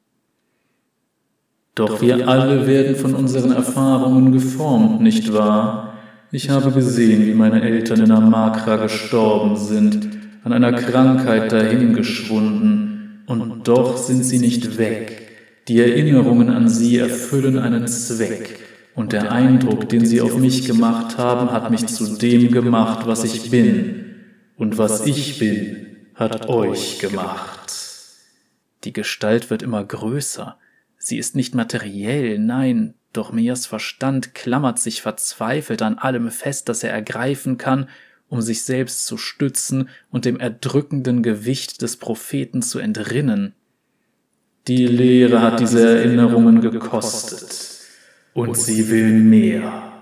Doch 1.75 2.03
wir 2.03 2.29
alle 2.29 2.67
werden 2.67 2.97
von 2.97 3.15
unseren 3.15 3.53
Erfahrungen 3.53 4.33
geformt, 4.33 5.01
nicht 5.01 5.33
wahr? 5.33 5.95
Ich 6.31 6.51
habe 6.51 6.71
gesehen, 6.71 7.27
wie 7.27 7.35
meine 7.35 7.63
Eltern 7.63 8.01
in 8.01 8.11
Amakra 8.11 8.77
gestorben 8.77 9.57
sind, 9.57 10.09
an 10.45 10.53
einer 10.53 10.73
Krankheit 10.73 11.53
dahingeschwunden, 11.53 13.23
und 13.27 13.69
doch 13.69 13.97
sind 13.97 14.25
sie 14.25 14.39
nicht 14.39 14.79
weg. 14.79 15.31
Die 15.69 15.79
Erinnerungen 15.79 16.51
an 16.51 16.69
sie 16.69 16.99
erfüllen 16.99 17.59
einen 17.59 17.87
Zweck, 17.87 18.59
und 18.95 19.13
der 19.13 19.33
Eindruck, 19.33 19.89
den 19.89 20.05
sie 20.05 20.21
auf 20.21 20.37
mich 20.37 20.67
gemacht 20.67 21.17
haben, 21.17 21.51
hat 21.53 21.71
mich 21.71 21.87
zu 21.87 22.19
dem 22.19 22.51
gemacht, 22.51 23.07
was 23.07 23.25
ich 23.25 23.51
bin, 23.51 24.05
und 24.57 24.77
was 24.77 25.07
ich 25.07 25.39
bin, 25.39 25.87
hat 26.15 26.49
euch 26.49 26.99
gemacht. 26.99 27.73
Die 28.85 28.93
Gestalt 28.93 29.51
wird 29.51 29.63
immer 29.63 29.85
größer, 29.85 30.59
Sie 31.05 31.19
ist 31.19 31.35
nicht 31.35 31.53
materiell, 31.53 32.39
nein, 32.39 32.95
doch 33.13 33.33
Mias 33.33 33.67
Verstand 33.67 34.37
klammert 34.37 34.79
sich 34.79 35.03
verzweifelt 35.03 35.83
an 35.83 35.99
allem 35.99 36.31
fest, 36.31 36.69
das 36.69 36.85
er 36.85 36.93
ergreifen 36.93 37.59
kann, 37.59 37.89
um 38.29 38.41
sich 38.41 38.63
selbst 38.63 39.05
zu 39.05 39.17
stützen 39.19 39.89
und 40.13 40.27
dem 40.27 40.39
erdrückenden 40.39 41.25
Gewicht 41.25 41.83
des 41.83 41.97
Propheten 41.97 42.63
zu 42.63 42.79
entrinnen. 42.79 43.53
Die 44.69 44.87
Lehre 44.87 45.43
hat 45.43 45.59
diese 45.59 45.99
Erinnerungen 45.99 46.61
gekostet, 46.61 47.81
und 48.33 48.57
sie 48.57 48.89
will 48.89 49.11
mehr. 49.11 49.93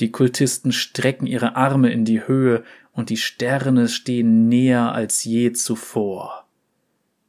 Die 0.00 0.12
Kultisten 0.12 0.70
strecken 0.70 1.26
ihre 1.26 1.56
Arme 1.56 1.90
in 1.90 2.04
die 2.04 2.28
Höhe, 2.28 2.62
und 2.98 3.08
die 3.08 3.16
Sterne 3.16 3.88
stehen 3.88 4.48
näher 4.48 4.92
als 4.92 5.24
je 5.24 5.52
zuvor. 5.52 6.46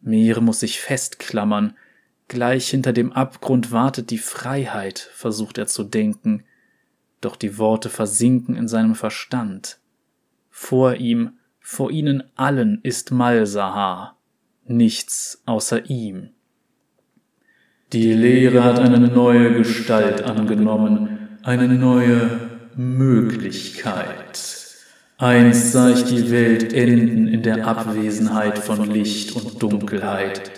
Meere 0.01 0.41
muss 0.41 0.59
sich 0.59 0.81
festklammern, 0.81 1.75
Gleich 2.29 2.69
hinter 2.69 2.93
dem 2.93 3.11
Abgrund 3.11 3.71
wartet 3.71 4.11
die 4.11 4.19
Freiheit, 4.19 4.99
versucht 4.99 5.57
er 5.57 5.65
zu 5.65 5.83
denken, 5.83 6.43
doch 7.21 7.35
die 7.35 7.57
Worte 7.57 7.89
versinken 7.89 8.55
in 8.55 8.67
seinem 8.67 8.93
Verstand. 8.93 9.79
Vor 10.51 10.95
ihm, 10.95 11.31
vor 11.59 11.89
ihnen 11.89 12.23
allen 12.35 12.81
ist 12.83 13.11
Malsahar, 13.11 14.15
nichts 14.65 15.41
außer 15.47 15.89
ihm. 15.89 16.29
Die 17.93 18.13
Lehre 18.13 18.63
hat 18.63 18.77
eine 18.77 18.99
neue 18.99 19.51
Gestalt 19.53 20.21
angenommen, 20.21 21.39
eine 21.41 21.67
neue 21.67 22.69
Möglichkeit. 22.75 24.58
Einst 25.21 25.73
sah 25.73 25.89
ich 25.89 26.05
die 26.05 26.31
Welt 26.31 26.71
enden 26.71 27.27
in 27.27 27.41
der 27.41 27.67
Abwesenheit 27.67 28.57
von 28.57 28.89
Licht 28.89 29.35
und 29.35 29.61
Dunkelheit, 29.61 30.49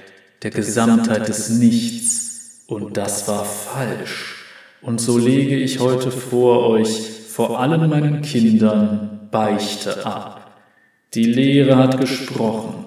der 0.43 0.51
Gesamtheit 0.51 1.27
des 1.27 1.49
Nichts, 1.49 2.63
und 2.67 2.95
das 2.95 3.27
war 3.27 3.43
falsch. 3.43 4.45
Und 4.83 5.01
so 5.01 5.17
lege 5.17 5.55
ich 5.55 5.79
heute 5.79 6.11
vor 6.11 6.69
euch, 6.69 7.09
vor 7.27 7.59
allen 7.59 7.89
meinen 7.89 8.21
Kindern, 8.21 9.29
Beichte 9.31 10.05
ab. 10.05 10.61
Die 11.15 11.25
Lehre 11.25 11.77
hat 11.77 11.99
gesprochen, 11.99 12.85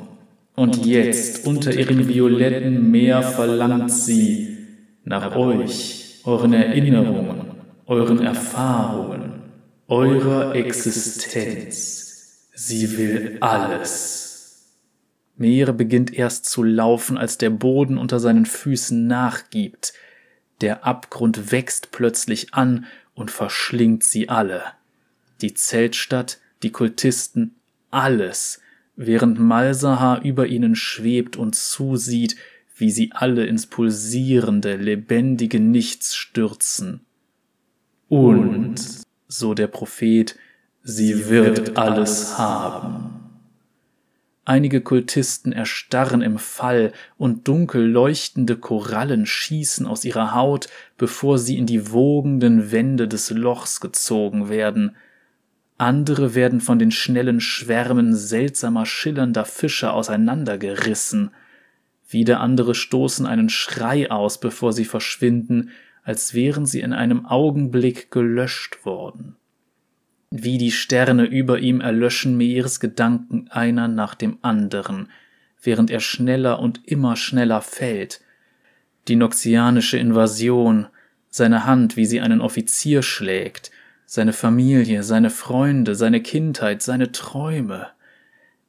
und 0.55 0.87
jetzt 0.87 1.45
unter 1.45 1.75
ihrem 1.75 2.09
violetten 2.09 2.93
Meer 2.93 3.21
verlangt 3.21 3.91
sie 3.91 4.59
nach 5.03 5.35
euch, 5.35 6.21
euren 6.23 6.53
Erinnerungen, 6.53 7.51
euren 7.87 8.21
Erfahrungen, 8.21 9.44
eurer 9.89 10.55
Existenz. 10.55 12.49
Sie 12.55 12.97
will 12.97 13.39
alles. 13.41 14.25
Meere 15.37 15.73
beginnt 15.73 16.15
erst 16.15 16.47
zu 16.47 16.63
laufen, 16.63 17.19
als 17.19 17.39
der 17.39 17.51
Boden 17.51 17.99
unter 17.99 18.21
seinen 18.21 18.47
Füßen 18.47 19.07
nachgibt. 19.07 19.93
Der 20.61 20.87
Abgrund 20.87 21.51
wächst 21.51 21.91
plötzlich 21.91 22.55
an 22.55 22.87
und 23.15 23.31
verschlingt 23.31 24.05
sie 24.05 24.29
alle. 24.29 24.63
Die 25.41 25.55
Zeltstadt, 25.55 26.39
die 26.63 26.71
Kultisten, 26.71 27.57
alles, 27.91 28.61
während 28.97 29.41
Malsahar 29.41 30.23
über 30.23 30.47
ihnen 30.47 30.77
schwebt 30.77 31.37
und 31.37 31.57
zusieht, 31.57 32.37
wie 32.77 32.91
sie 32.91 33.11
alle 33.13 33.47
ins 33.47 33.67
pulsierende, 33.67 34.77
lebendige 34.77 35.61
Nichts 35.61 36.15
stürzen. 36.15 37.01
Und, 38.09 39.04
so 39.39 39.55
der 39.55 39.67
Prophet, 39.67 40.37
sie 40.83 41.29
wird 41.29 41.77
alles 41.77 42.39
haben. 42.39 43.21
Einige 44.45 44.83
Kultisten 44.83 45.53
erstarren 45.53 46.21
im 46.21 46.39
Fall 46.39 46.93
und 47.17 47.49
dunkel 47.49 47.83
leuchtende 47.83 48.57
Korallen 48.57 49.25
schießen 49.25 49.87
aus 49.87 50.05
ihrer 50.05 50.35
Haut, 50.35 50.69
bevor 50.99 51.39
sie 51.39 51.57
in 51.57 51.65
die 51.65 51.91
wogenden 51.93 52.71
Wände 52.71 53.09
des 53.09 53.31
Lochs 53.31 53.81
gezogen 53.81 54.51
werden. 54.51 54.97
Andere 55.79 56.35
werden 56.35 56.61
von 56.61 56.79
den 56.79 56.91
schnellen 56.91 57.41
Schwärmen 57.41 58.15
seltsamer 58.15 58.85
schillernder 58.85 59.47
Fische 59.47 59.93
auseinandergerissen. 59.93 61.31
Wieder 62.07 62.41
andere 62.41 62.75
stoßen 62.75 63.25
einen 63.25 63.49
Schrei 63.49 64.11
aus, 64.11 64.39
bevor 64.39 64.75
sie 64.75 64.85
verschwinden, 64.85 65.71
als 66.05 66.35
wären 66.35 66.67
sie 66.67 66.81
in 66.81 66.93
einem 66.93 67.27
Augenblick 67.27 68.11
gelöscht 68.11 68.85
worden. 68.85 69.37
Wie 70.31 70.59
die 70.59 70.73
Sterne 70.73 71.25
über 71.25 71.59
ihm 71.59 71.81
erlöschen 71.81 72.37
Meeres 72.37 72.79
Gedanken 72.79 73.49
einer 73.51 73.89
nach 73.89 74.15
dem 74.15 74.39
anderen, 74.43 75.09
während 75.63 75.91
er 75.91 76.01
schneller 76.01 76.61
und 76.61 76.87
immer 76.87 77.17
schneller 77.17 77.63
fällt. 77.63 78.21
Die 79.09 79.17
noxianische 79.17 79.97
Invasion, 79.97 80.89
seine 81.31 81.65
Hand, 81.65 81.97
wie 81.97 82.07
sie 82.07 82.21
einen 82.21 82.41
Offizier 82.41 83.03
schlägt, 83.03 83.71
seine 84.07 84.33
Familie, 84.33 85.03
seine 85.03 85.31
Freunde, 85.31 85.95
seine 85.95 86.21
Kindheit, 86.21 86.83
seine 86.83 87.13
Träume. 87.13 87.89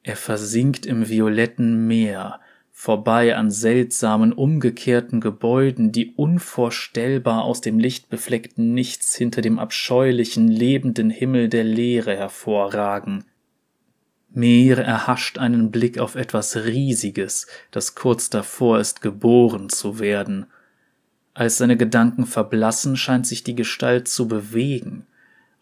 Er 0.04 0.16
versinkt 0.16 0.86
im 0.86 1.10
violetten 1.10 1.88
Meer, 1.88 2.40
vorbei 2.78 3.38
an 3.38 3.52
seltsamen 3.52 4.34
umgekehrten 4.34 5.22
Gebäuden, 5.22 5.94
die 5.94 6.14
unvorstellbar 6.18 7.46
aus 7.46 7.62
dem 7.62 7.80
lichtbefleckten 7.80 8.74
Nichts 8.74 9.16
hinter 9.16 9.42
dem 9.42 9.60
abscheulichen, 9.60 10.50
lebenden 10.50 11.10
Himmel 11.10 11.48
der 11.48 11.64
Leere 11.64 12.18
hervorragen. 12.18 13.24
Meer 14.30 14.80
erhascht 14.80 15.38
einen 15.38 15.72
Blick 15.72 15.98
auf 16.00 16.16
etwas 16.16 16.58
Riesiges, 16.58 17.48
das 17.72 17.96
kurz 17.96 18.30
davor 18.30 18.80
ist, 18.80 19.02
geboren 19.02 19.70
zu 19.70 20.00
werden. 20.00 20.46
Als 21.34 21.58
seine 21.58 21.78
Gedanken 21.78 22.26
verblassen, 22.26 22.98
scheint 22.98 23.26
sich 23.26 23.44
die 23.44 23.56
Gestalt 23.56 24.10
zu 24.10 24.28
bewegen, 24.28 25.08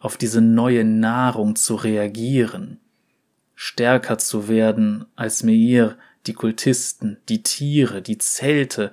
auf 0.00 0.16
diese 0.16 0.40
neue 0.40 0.84
Nahrung 0.84 1.54
zu 1.54 1.76
reagieren, 1.76 2.80
stärker 3.54 4.18
zu 4.18 4.48
werden 4.48 5.06
als 5.14 5.44
Meir, 5.44 5.96
die 6.26 6.32
Kultisten, 6.32 7.18
die 7.28 7.42
Tiere, 7.42 8.02
die 8.02 8.18
Zelte, 8.18 8.92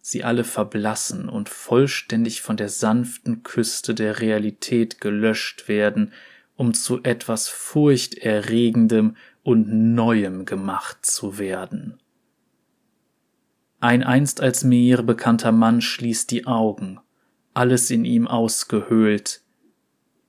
sie 0.00 0.24
alle 0.24 0.44
verblassen 0.44 1.28
und 1.28 1.48
vollständig 1.48 2.42
von 2.42 2.56
der 2.56 2.68
sanften 2.68 3.42
Küste 3.42 3.94
der 3.94 4.20
Realität 4.20 5.00
gelöscht 5.00 5.68
werden, 5.68 6.12
um 6.56 6.74
zu 6.74 7.02
etwas 7.02 7.48
Furchterregendem 7.48 9.16
und 9.42 9.94
Neuem 9.94 10.44
gemacht 10.44 11.06
zu 11.06 11.38
werden. 11.38 11.98
Ein 13.80 14.02
einst 14.02 14.40
als 14.40 14.64
Meer 14.64 15.02
bekannter 15.02 15.52
Mann 15.52 15.80
schließt 15.80 16.30
die 16.30 16.46
Augen, 16.46 17.00
alles 17.52 17.90
in 17.90 18.04
ihm 18.04 18.26
ausgehöhlt, 18.26 19.42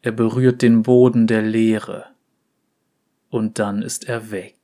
er 0.02 0.12
berührt 0.12 0.62
den 0.62 0.84
Boden 0.84 1.26
der 1.26 1.42
Leere, 1.42 2.06
und 3.30 3.58
dann 3.60 3.82
ist 3.82 4.08
er 4.08 4.30
weg. 4.32 4.55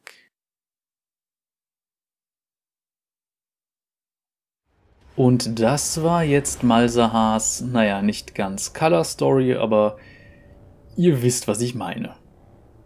Und 5.21 5.59
das 5.59 6.01
war 6.01 6.23
jetzt 6.23 6.63
Malsahars, 6.63 7.61
naja, 7.61 8.01
nicht 8.01 8.33
ganz 8.33 8.73
Color 8.73 9.03
Story, 9.03 9.53
aber 9.53 9.97
ihr 10.97 11.21
wisst, 11.21 11.47
was 11.47 11.61
ich 11.61 11.75
meine. 11.75 12.15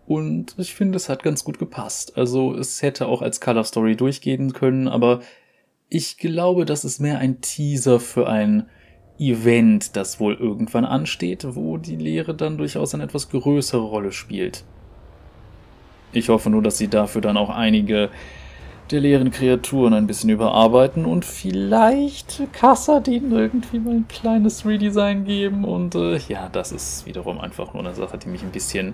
Und 0.06 0.54
ich 0.58 0.74
finde, 0.76 0.98
es 0.98 1.08
hat 1.08 1.24
ganz 1.24 1.46
gut 1.46 1.60
gepasst. 1.60 2.18
Also 2.18 2.54
es 2.54 2.82
hätte 2.82 3.08
auch 3.08 3.22
als 3.22 3.40
Color 3.40 3.64
Story 3.64 3.96
durchgehen 3.96 4.52
können, 4.52 4.90
aber 4.90 5.22
ich 5.88 6.18
glaube, 6.18 6.66
das 6.66 6.84
ist 6.84 7.00
mehr 7.00 7.20
ein 7.20 7.40
Teaser 7.40 8.02
für 8.02 8.28
ein 8.28 8.68
Event, 9.18 9.96
das 9.96 10.20
wohl 10.20 10.34
irgendwann 10.34 10.84
ansteht, 10.84 11.48
wo 11.56 11.78
die 11.78 11.96
Lehre 11.96 12.36
dann 12.36 12.58
durchaus 12.58 12.94
eine 12.94 13.06
etwas 13.06 13.30
größere 13.30 13.82
Rolle 13.82 14.12
spielt. 14.12 14.66
Ich 16.12 16.28
hoffe 16.28 16.50
nur, 16.50 16.62
dass 16.62 16.78
sie 16.78 16.90
dafür 16.90 17.22
dann 17.22 17.38
auch 17.38 17.50
einige 17.50 18.10
der 18.92 19.00
leeren 19.00 19.32
Kreaturen 19.32 19.94
ein 19.94 20.08
bisschen 20.08 20.30
überarbeiten 20.30 21.06
und 21.06 21.26
vielleicht 21.26 22.42
Kassadin 22.54 23.32
irgendwie 23.32 23.80
mal 23.80 23.96
ein 23.96 24.08
kleines 24.08 24.66
Redesign 24.66 25.26
geben. 25.26 25.66
Und 25.66 25.96
äh, 25.96 26.18
ja, 26.28 26.50
das 26.52 26.72
ist 26.72 27.06
wiederum 27.06 27.40
einfach 27.40 27.74
nur 27.74 27.84
eine 27.84 27.96
Sache, 27.96 28.18
die 28.18 28.28
mich 28.28 28.44
ein 28.44 28.52
bisschen 28.52 28.94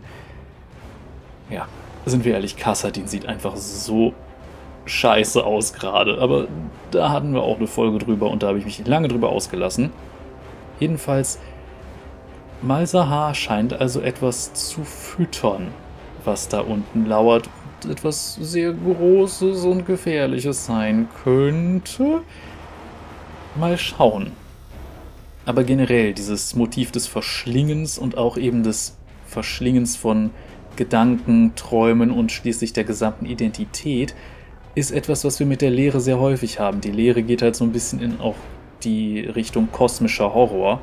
ja, 1.51 1.67
sind 2.05 2.25
wir 2.25 2.33
ehrlich, 2.33 2.57
Kassadin 2.57 3.07
sieht 3.07 3.27
einfach 3.27 3.55
so 3.55 4.13
scheiße 4.85 5.43
aus 5.43 5.73
gerade. 5.73 6.19
Aber 6.19 6.47
da 6.89 7.11
hatten 7.11 7.33
wir 7.33 7.41
auch 7.43 7.57
eine 7.57 7.67
Folge 7.67 7.99
drüber 7.99 8.31
und 8.31 8.41
da 8.41 8.47
habe 8.47 8.57
ich 8.57 8.65
mich 8.65 8.85
lange 8.87 9.07
drüber 9.07 9.29
ausgelassen. 9.29 9.91
Jedenfalls, 10.79 11.39
Malsahar 12.61 13.35
scheint 13.35 13.73
also 13.73 14.01
etwas 14.01 14.53
zu 14.53 14.83
füttern, 14.83 15.67
was 16.25 16.47
da 16.47 16.61
unten 16.61 17.05
lauert 17.05 17.49
etwas 17.85 18.35
sehr 18.35 18.73
Großes 18.73 19.65
und 19.65 19.85
Gefährliches 19.85 20.65
sein 20.65 21.07
könnte. 21.23 22.21
Mal 23.55 23.77
schauen. 23.77 24.31
Aber 25.45 25.63
generell 25.63 26.13
dieses 26.13 26.55
Motiv 26.55 26.91
des 26.91 27.07
Verschlingens 27.07 27.97
und 27.97 28.17
auch 28.17 28.37
eben 28.37 28.63
des 28.63 28.97
Verschlingens 29.25 29.95
von 29.95 30.31
Gedanken, 30.75 31.53
Träumen 31.55 32.11
und 32.11 32.31
schließlich 32.31 32.73
der 32.73 32.83
gesamten 32.83 33.25
Identität 33.25 34.15
ist 34.75 34.91
etwas, 34.91 35.25
was 35.25 35.39
wir 35.39 35.47
mit 35.47 35.61
der 35.61 35.71
Lehre 35.71 35.99
sehr 35.99 36.19
häufig 36.19 36.59
haben. 36.59 36.79
Die 36.81 36.91
Lehre 36.91 37.23
geht 37.23 37.41
halt 37.41 37.55
so 37.55 37.65
ein 37.65 37.71
bisschen 37.71 37.99
in 37.99 38.19
auch 38.19 38.35
die 38.83 39.19
Richtung 39.21 39.69
kosmischer 39.71 40.33
Horror. 40.33 40.81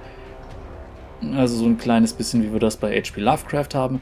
Also 1.34 1.56
so 1.56 1.64
ein 1.64 1.78
kleines 1.78 2.12
bisschen, 2.12 2.42
wie 2.42 2.52
wir 2.52 2.60
das 2.60 2.76
bei 2.76 2.94
H.P. 3.00 3.20
Lovecraft 3.20 3.74
haben. 3.74 4.00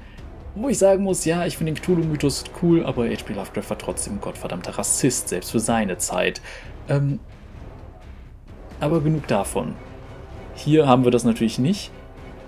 Wo 0.59 0.71
ich 0.71 0.79
sagen 0.79 1.05
muss, 1.05 1.27
ja, 1.27 1.45
ich 1.45 1.59
finde 1.59 1.75
den 1.75 1.83
Cthulhu-Mythos 1.83 2.45
cool, 2.63 2.87
aber 2.87 3.05
H.P. 3.05 3.35
Lovecraft 3.35 3.69
war 3.69 3.77
trotzdem 3.77 4.15
ein 4.15 4.21
gottverdammter 4.23 4.79
Rassist, 4.79 5.29
selbst 5.29 5.51
für 5.51 5.61
seine 5.61 5.99
Zeit. 5.99 6.41
Ähm, 6.89 7.21
aber 8.81 9.03
genug 9.03 9.27
davon. 9.27 9.75
Hier 10.55 10.87
haben 10.87 11.05
wir 11.05 11.11
das 11.11 11.25
natürlich 11.25 11.59
nicht. 11.59 11.91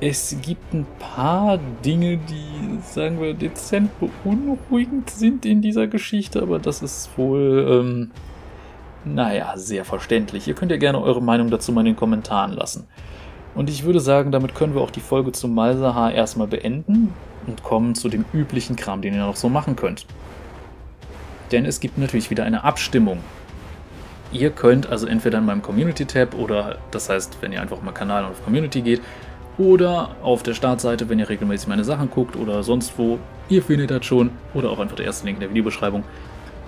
Es 0.00 0.34
gibt 0.40 0.72
ein 0.72 0.86
paar 0.98 1.58
Dinge, 1.84 2.16
die, 2.16 2.78
sagen 2.82 3.20
wir, 3.20 3.34
dezent 3.34 3.90
beunruhigend 4.00 5.10
sind 5.10 5.44
in 5.44 5.60
dieser 5.60 5.86
Geschichte, 5.86 6.40
aber 6.40 6.58
das 6.58 6.80
ist 6.80 7.10
wohl, 7.18 7.66
ähm, 7.68 8.10
naja, 9.04 9.52
sehr 9.56 9.84
verständlich. 9.84 10.48
Ihr 10.48 10.54
könnt 10.54 10.70
ja 10.70 10.78
gerne 10.78 11.02
eure 11.02 11.20
Meinung 11.20 11.50
dazu 11.50 11.72
mal 11.72 11.80
in 11.80 11.88
den 11.88 11.96
Kommentaren 11.96 12.52
lassen. 12.52 12.86
Und 13.54 13.68
ich 13.68 13.84
würde 13.84 14.00
sagen, 14.00 14.32
damit 14.32 14.54
können 14.54 14.74
wir 14.74 14.80
auch 14.80 14.90
die 14.90 15.00
Folge 15.00 15.32
zum 15.32 15.54
Malsahar 15.54 16.12
erstmal 16.14 16.46
beenden 16.46 17.12
und 17.48 17.62
kommen 17.62 17.94
zu 17.94 18.08
dem 18.08 18.24
üblichen 18.32 18.76
Kram, 18.76 19.02
den 19.02 19.14
ihr 19.14 19.20
noch 19.20 19.36
so 19.36 19.48
machen 19.48 19.74
könnt. 19.74 20.06
Denn 21.50 21.64
es 21.64 21.80
gibt 21.80 21.98
natürlich 21.98 22.30
wieder 22.30 22.44
eine 22.44 22.62
Abstimmung. 22.64 23.20
Ihr 24.30 24.50
könnt 24.50 24.86
also 24.86 25.06
entweder 25.06 25.38
in 25.38 25.46
meinem 25.46 25.62
Community-Tab 25.62 26.34
oder, 26.34 26.78
das 26.90 27.08
heißt, 27.08 27.38
wenn 27.40 27.52
ihr 27.52 27.62
einfach 27.62 27.80
mal 27.82 27.92
Kanal 27.92 28.24
und 28.24 28.32
auf 28.32 28.44
Community 28.44 28.82
geht, 28.82 29.00
oder 29.56 30.14
auf 30.22 30.44
der 30.44 30.54
Startseite, 30.54 31.08
wenn 31.08 31.18
ihr 31.18 31.28
regelmäßig 31.28 31.68
meine 31.68 31.82
Sachen 31.82 32.10
guckt 32.10 32.36
oder 32.36 32.62
sonst 32.62 32.96
wo. 32.96 33.18
Ihr 33.48 33.62
findet 33.62 33.90
das 33.90 34.06
schon 34.06 34.30
oder 34.54 34.70
auch 34.70 34.78
einfach 34.78 34.94
der 34.94 35.06
erste 35.06 35.26
Link 35.26 35.38
in 35.38 35.40
der 35.40 35.50
Videobeschreibung. 35.50 36.04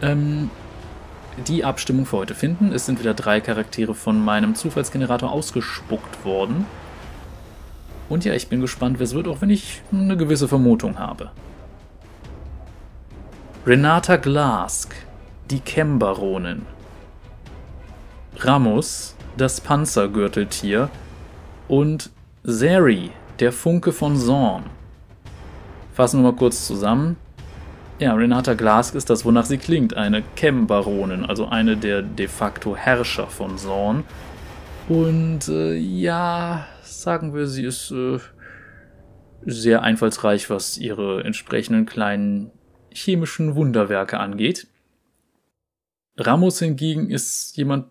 Ähm, 0.02 0.50
die 1.46 1.64
Abstimmung 1.64 2.06
für 2.06 2.16
heute 2.16 2.34
finden. 2.34 2.72
Es 2.72 2.86
sind 2.86 2.98
wieder 2.98 3.14
drei 3.14 3.40
Charaktere 3.40 3.94
von 3.94 4.22
meinem 4.22 4.56
Zufallsgenerator 4.56 5.30
ausgespuckt 5.30 6.24
worden. 6.24 6.66
Und 8.10 8.24
ja, 8.24 8.34
ich 8.34 8.48
bin 8.48 8.60
gespannt, 8.60 8.98
wer 8.98 9.04
es 9.04 9.14
wird, 9.14 9.28
auch 9.28 9.40
wenn 9.40 9.50
ich 9.50 9.80
eine 9.92 10.16
gewisse 10.16 10.48
Vermutung 10.48 10.98
habe. 10.98 11.30
Renata 13.64 14.16
Glask, 14.16 14.94
die 15.48 15.60
Chembaronin. 15.60 16.66
Ramus, 18.38 19.14
das 19.36 19.60
Panzergürteltier. 19.60 20.90
Und 21.68 22.10
Zeri, 22.44 23.12
der 23.38 23.52
Funke 23.52 23.92
von 23.92 24.16
Zorn. 24.16 24.64
Fassen 25.94 26.20
wir 26.22 26.32
mal 26.32 26.36
kurz 26.36 26.66
zusammen. 26.66 27.16
Ja, 28.00 28.14
Renata 28.14 28.54
Glask 28.54 28.96
ist 28.96 29.08
das, 29.08 29.24
wonach 29.24 29.44
sie 29.44 29.58
klingt, 29.58 29.94
eine 29.94 30.24
Chem-Baronin, 30.34 31.26
also 31.26 31.46
eine 31.46 31.76
der 31.76 32.02
de 32.02 32.26
facto 32.26 32.74
Herrscher 32.74 33.28
von 33.28 33.56
Zorn. 33.56 34.02
Und 34.90 35.46
äh, 35.46 35.76
ja, 35.76 36.66
sagen 36.82 37.32
wir, 37.32 37.46
sie 37.46 37.64
ist 37.64 37.92
äh, 37.92 38.18
sehr 39.46 39.82
einfallsreich, 39.82 40.50
was 40.50 40.78
ihre 40.78 41.22
entsprechenden 41.22 41.86
kleinen 41.86 42.50
chemischen 42.92 43.54
Wunderwerke 43.54 44.18
angeht. 44.18 44.66
Ramos 46.16 46.58
hingegen 46.58 47.08
ist 47.08 47.56
jemand, 47.56 47.86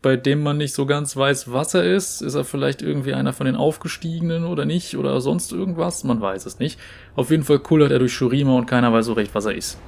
bei 0.00 0.16
dem 0.16 0.42
man 0.42 0.56
nicht 0.56 0.72
so 0.72 0.86
ganz 0.86 1.14
weiß, 1.14 1.52
was 1.52 1.74
er 1.74 1.84
ist. 1.84 2.22
Ist 2.22 2.34
er 2.34 2.44
vielleicht 2.44 2.80
irgendwie 2.80 3.12
einer 3.12 3.34
von 3.34 3.44
den 3.44 3.56
Aufgestiegenen 3.56 4.46
oder 4.46 4.64
nicht 4.64 4.96
oder 4.96 5.20
sonst 5.20 5.52
irgendwas? 5.52 6.02
Man 6.02 6.22
weiß 6.22 6.46
es 6.46 6.58
nicht. 6.58 6.80
Auf 7.14 7.30
jeden 7.30 7.44
Fall 7.44 7.58
kullert 7.58 7.92
er 7.92 7.98
durch 7.98 8.14
Shurima 8.14 8.56
und 8.56 8.64
keiner 8.64 8.90
weiß 8.90 9.04
so 9.04 9.12
recht, 9.12 9.34
was 9.34 9.44
er 9.44 9.54
ist. 9.54 9.78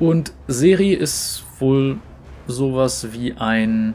Und 0.00 0.32
Seri 0.48 0.94
ist 0.94 1.44
wohl 1.60 1.98
sowas 2.48 3.12
wie 3.12 3.34
ein 3.34 3.94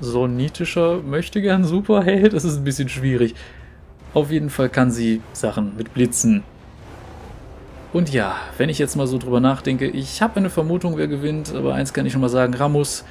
sonnitischer 0.00 1.02
Möchtegern 1.02 1.64
Superheld. 1.64 2.32
Das 2.32 2.44
ist 2.44 2.56
ein 2.56 2.64
bisschen 2.64 2.88
schwierig. 2.88 3.34
Auf 4.14 4.30
jeden 4.30 4.50
Fall 4.50 4.68
kann 4.68 4.90
sie 4.90 5.20
Sachen 5.32 5.76
mit 5.76 5.92
Blitzen. 5.94 6.42
Und 7.92 8.12
ja, 8.12 8.36
wenn 8.58 8.68
ich 8.68 8.78
jetzt 8.78 8.96
mal 8.96 9.06
so 9.06 9.18
drüber 9.18 9.40
nachdenke, 9.40 9.86
ich 9.86 10.20
habe 10.20 10.36
eine 10.36 10.50
Vermutung, 10.50 10.96
wer 10.96 11.08
gewinnt, 11.08 11.54
aber 11.54 11.74
eins 11.74 11.92
kann 11.92 12.04
ich 12.04 12.12
schon 12.12 12.20
mal 12.20 12.28
sagen, 12.28 12.54
Ramus, 12.54 13.04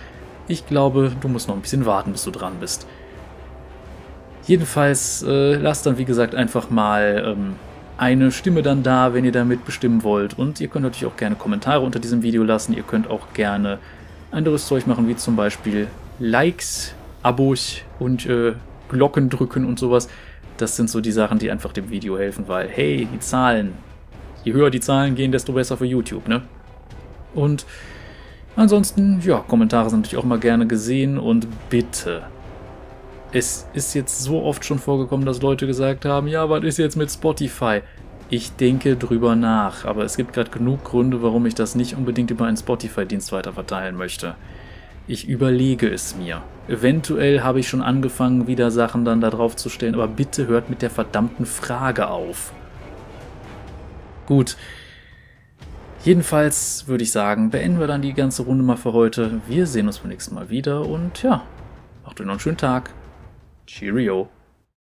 ich 0.48 0.68
glaube, 0.68 1.12
du 1.22 1.28
musst 1.28 1.48
noch 1.48 1.56
ein 1.56 1.62
bisschen 1.62 1.86
warten, 1.86 2.12
bis 2.12 2.24
du 2.24 2.32
dran 2.32 2.54
bist. 2.60 2.86
Jedenfalls 4.46 5.24
äh, 5.24 5.56
lasst 5.56 5.86
dann, 5.86 5.98
wie 5.98 6.06
gesagt, 6.06 6.36
einfach 6.36 6.70
mal 6.70 7.36
ähm, 7.36 7.56
eine 7.98 8.32
Stimme 8.32 8.62
dann 8.62 8.84
da, 8.84 9.14
wenn 9.14 9.26
ihr 9.26 9.32
damit 9.32 9.66
bestimmen 9.66 10.04
wollt. 10.04 10.38
Und 10.38 10.62
ihr 10.62 10.68
könnt 10.68 10.84
natürlich 10.84 11.12
auch 11.12 11.18
gerne 11.18 11.36
Kommentare 11.36 11.82
unter 11.82 12.00
diesem 12.00 12.22
Video 12.22 12.44
lassen. 12.44 12.74
Ihr 12.74 12.84
könnt 12.84 13.10
auch 13.10 13.34
gerne 13.34 13.80
anderes 14.32 14.68
Zeug 14.68 14.86
machen, 14.86 15.08
wie 15.08 15.16
zum 15.16 15.36
Beispiel 15.36 15.88
Likes, 16.20 16.94
Abos 17.24 17.82
und 18.00 18.26
äh, 18.26 18.54
Glocken 18.90 19.30
drücken 19.30 19.66
und 19.66 19.80
sowas. 19.80 20.08
Das 20.58 20.76
sind 20.76 20.90
so 20.90 21.02
die 21.02 21.12
Sachen, 21.12 21.40
die 21.40 21.52
einfach 21.52 21.74
dem 21.74 21.90
Video 21.90 22.18
helfen, 22.18 22.48
weil, 22.48 22.70
hey, 22.70 23.08
die 23.12 23.20
Zahlen. 23.20 23.74
Je 24.44 24.54
höher 24.54 24.70
die 24.70 24.80
Zahlen 24.80 25.16
gehen, 25.16 25.32
desto 25.32 25.54
besser 25.54 25.76
für 25.76 25.86
YouTube, 25.86 26.28
ne? 26.28 26.44
Und 27.34 27.66
ansonsten, 28.56 29.20
ja, 29.22 29.40
Kommentare 29.40 29.90
sind 29.90 30.02
natürlich 30.02 30.18
auch 30.18 30.28
mal 30.28 30.40
gerne 30.40 30.68
gesehen 30.68 31.18
und 31.18 31.48
bitte 31.70 32.24
es 33.36 33.68
ist 33.74 33.94
jetzt 33.94 34.24
so 34.24 34.44
oft 34.44 34.64
schon 34.64 34.80
vorgekommen, 34.80 35.26
dass 35.26 35.42
Leute 35.42 35.68
gesagt 35.68 36.06
haben, 36.06 36.28
ja, 36.28 36.50
was 36.50 36.64
ist 36.64 36.78
jetzt 36.78 36.96
mit 36.96 37.12
Spotify? 37.12 37.82
Ich 38.30 38.56
denke 38.56 38.96
drüber 38.96 39.36
nach, 39.36 39.84
aber 39.84 40.06
es 40.06 40.16
gibt 40.16 40.32
gerade 40.32 40.50
genug 40.50 40.86
Gründe, 40.86 41.22
warum 41.22 41.46
ich 41.46 41.54
das 41.54 41.76
nicht 41.76 41.96
unbedingt 41.98 42.32
über 42.32 42.46
einen 42.46 42.56
Spotify-Dienst 42.56 43.34
weiterverteilen 43.34 43.98
möchte. 43.98 44.36
Ich 45.08 45.28
überlege 45.28 45.88
es 45.88 46.16
mir. 46.16 46.42
Eventuell 46.68 47.42
habe 47.42 47.60
ich 47.60 47.68
schon 47.68 47.82
angefangen, 47.82 48.48
wieder 48.48 48.72
Sachen 48.72 49.06
dann 49.06 49.22
da 49.22 49.30
drauf 49.30 49.56
zu 49.56 49.70
stellen, 49.70 49.94
aber 49.94 50.08
bitte 50.08 50.48
hört 50.48 50.70
mit 50.70 50.82
der 50.82 50.90
verdammten 50.90 51.46
Frage 51.46 52.08
auf. 52.08 52.52
Gut. 54.26 54.58
Jedenfalls 56.04 56.88
würde 56.88 57.04
ich 57.04 57.12
sagen, 57.12 57.52
beenden 57.52 57.80
wir 57.80 57.88
dann 57.88 58.02
die 58.02 58.14
ganze 58.14 58.44
Runde 58.44 58.64
mal 58.64 58.78
für 58.78 58.94
heute. 58.94 59.42
Wir 59.48 59.68
sehen 59.68 59.88
uns 59.88 60.00
beim 60.00 60.10
nächsten 60.10 60.36
Mal 60.36 60.50
wieder 60.50 60.88
und 60.88 61.22
ja, 61.22 61.44
macht 62.04 62.20
euch 62.20 62.26
noch 62.26 62.34
einen 62.34 62.40
schönen 62.40 62.58
Tag. 62.58 62.92
Cheerio. 63.68 64.30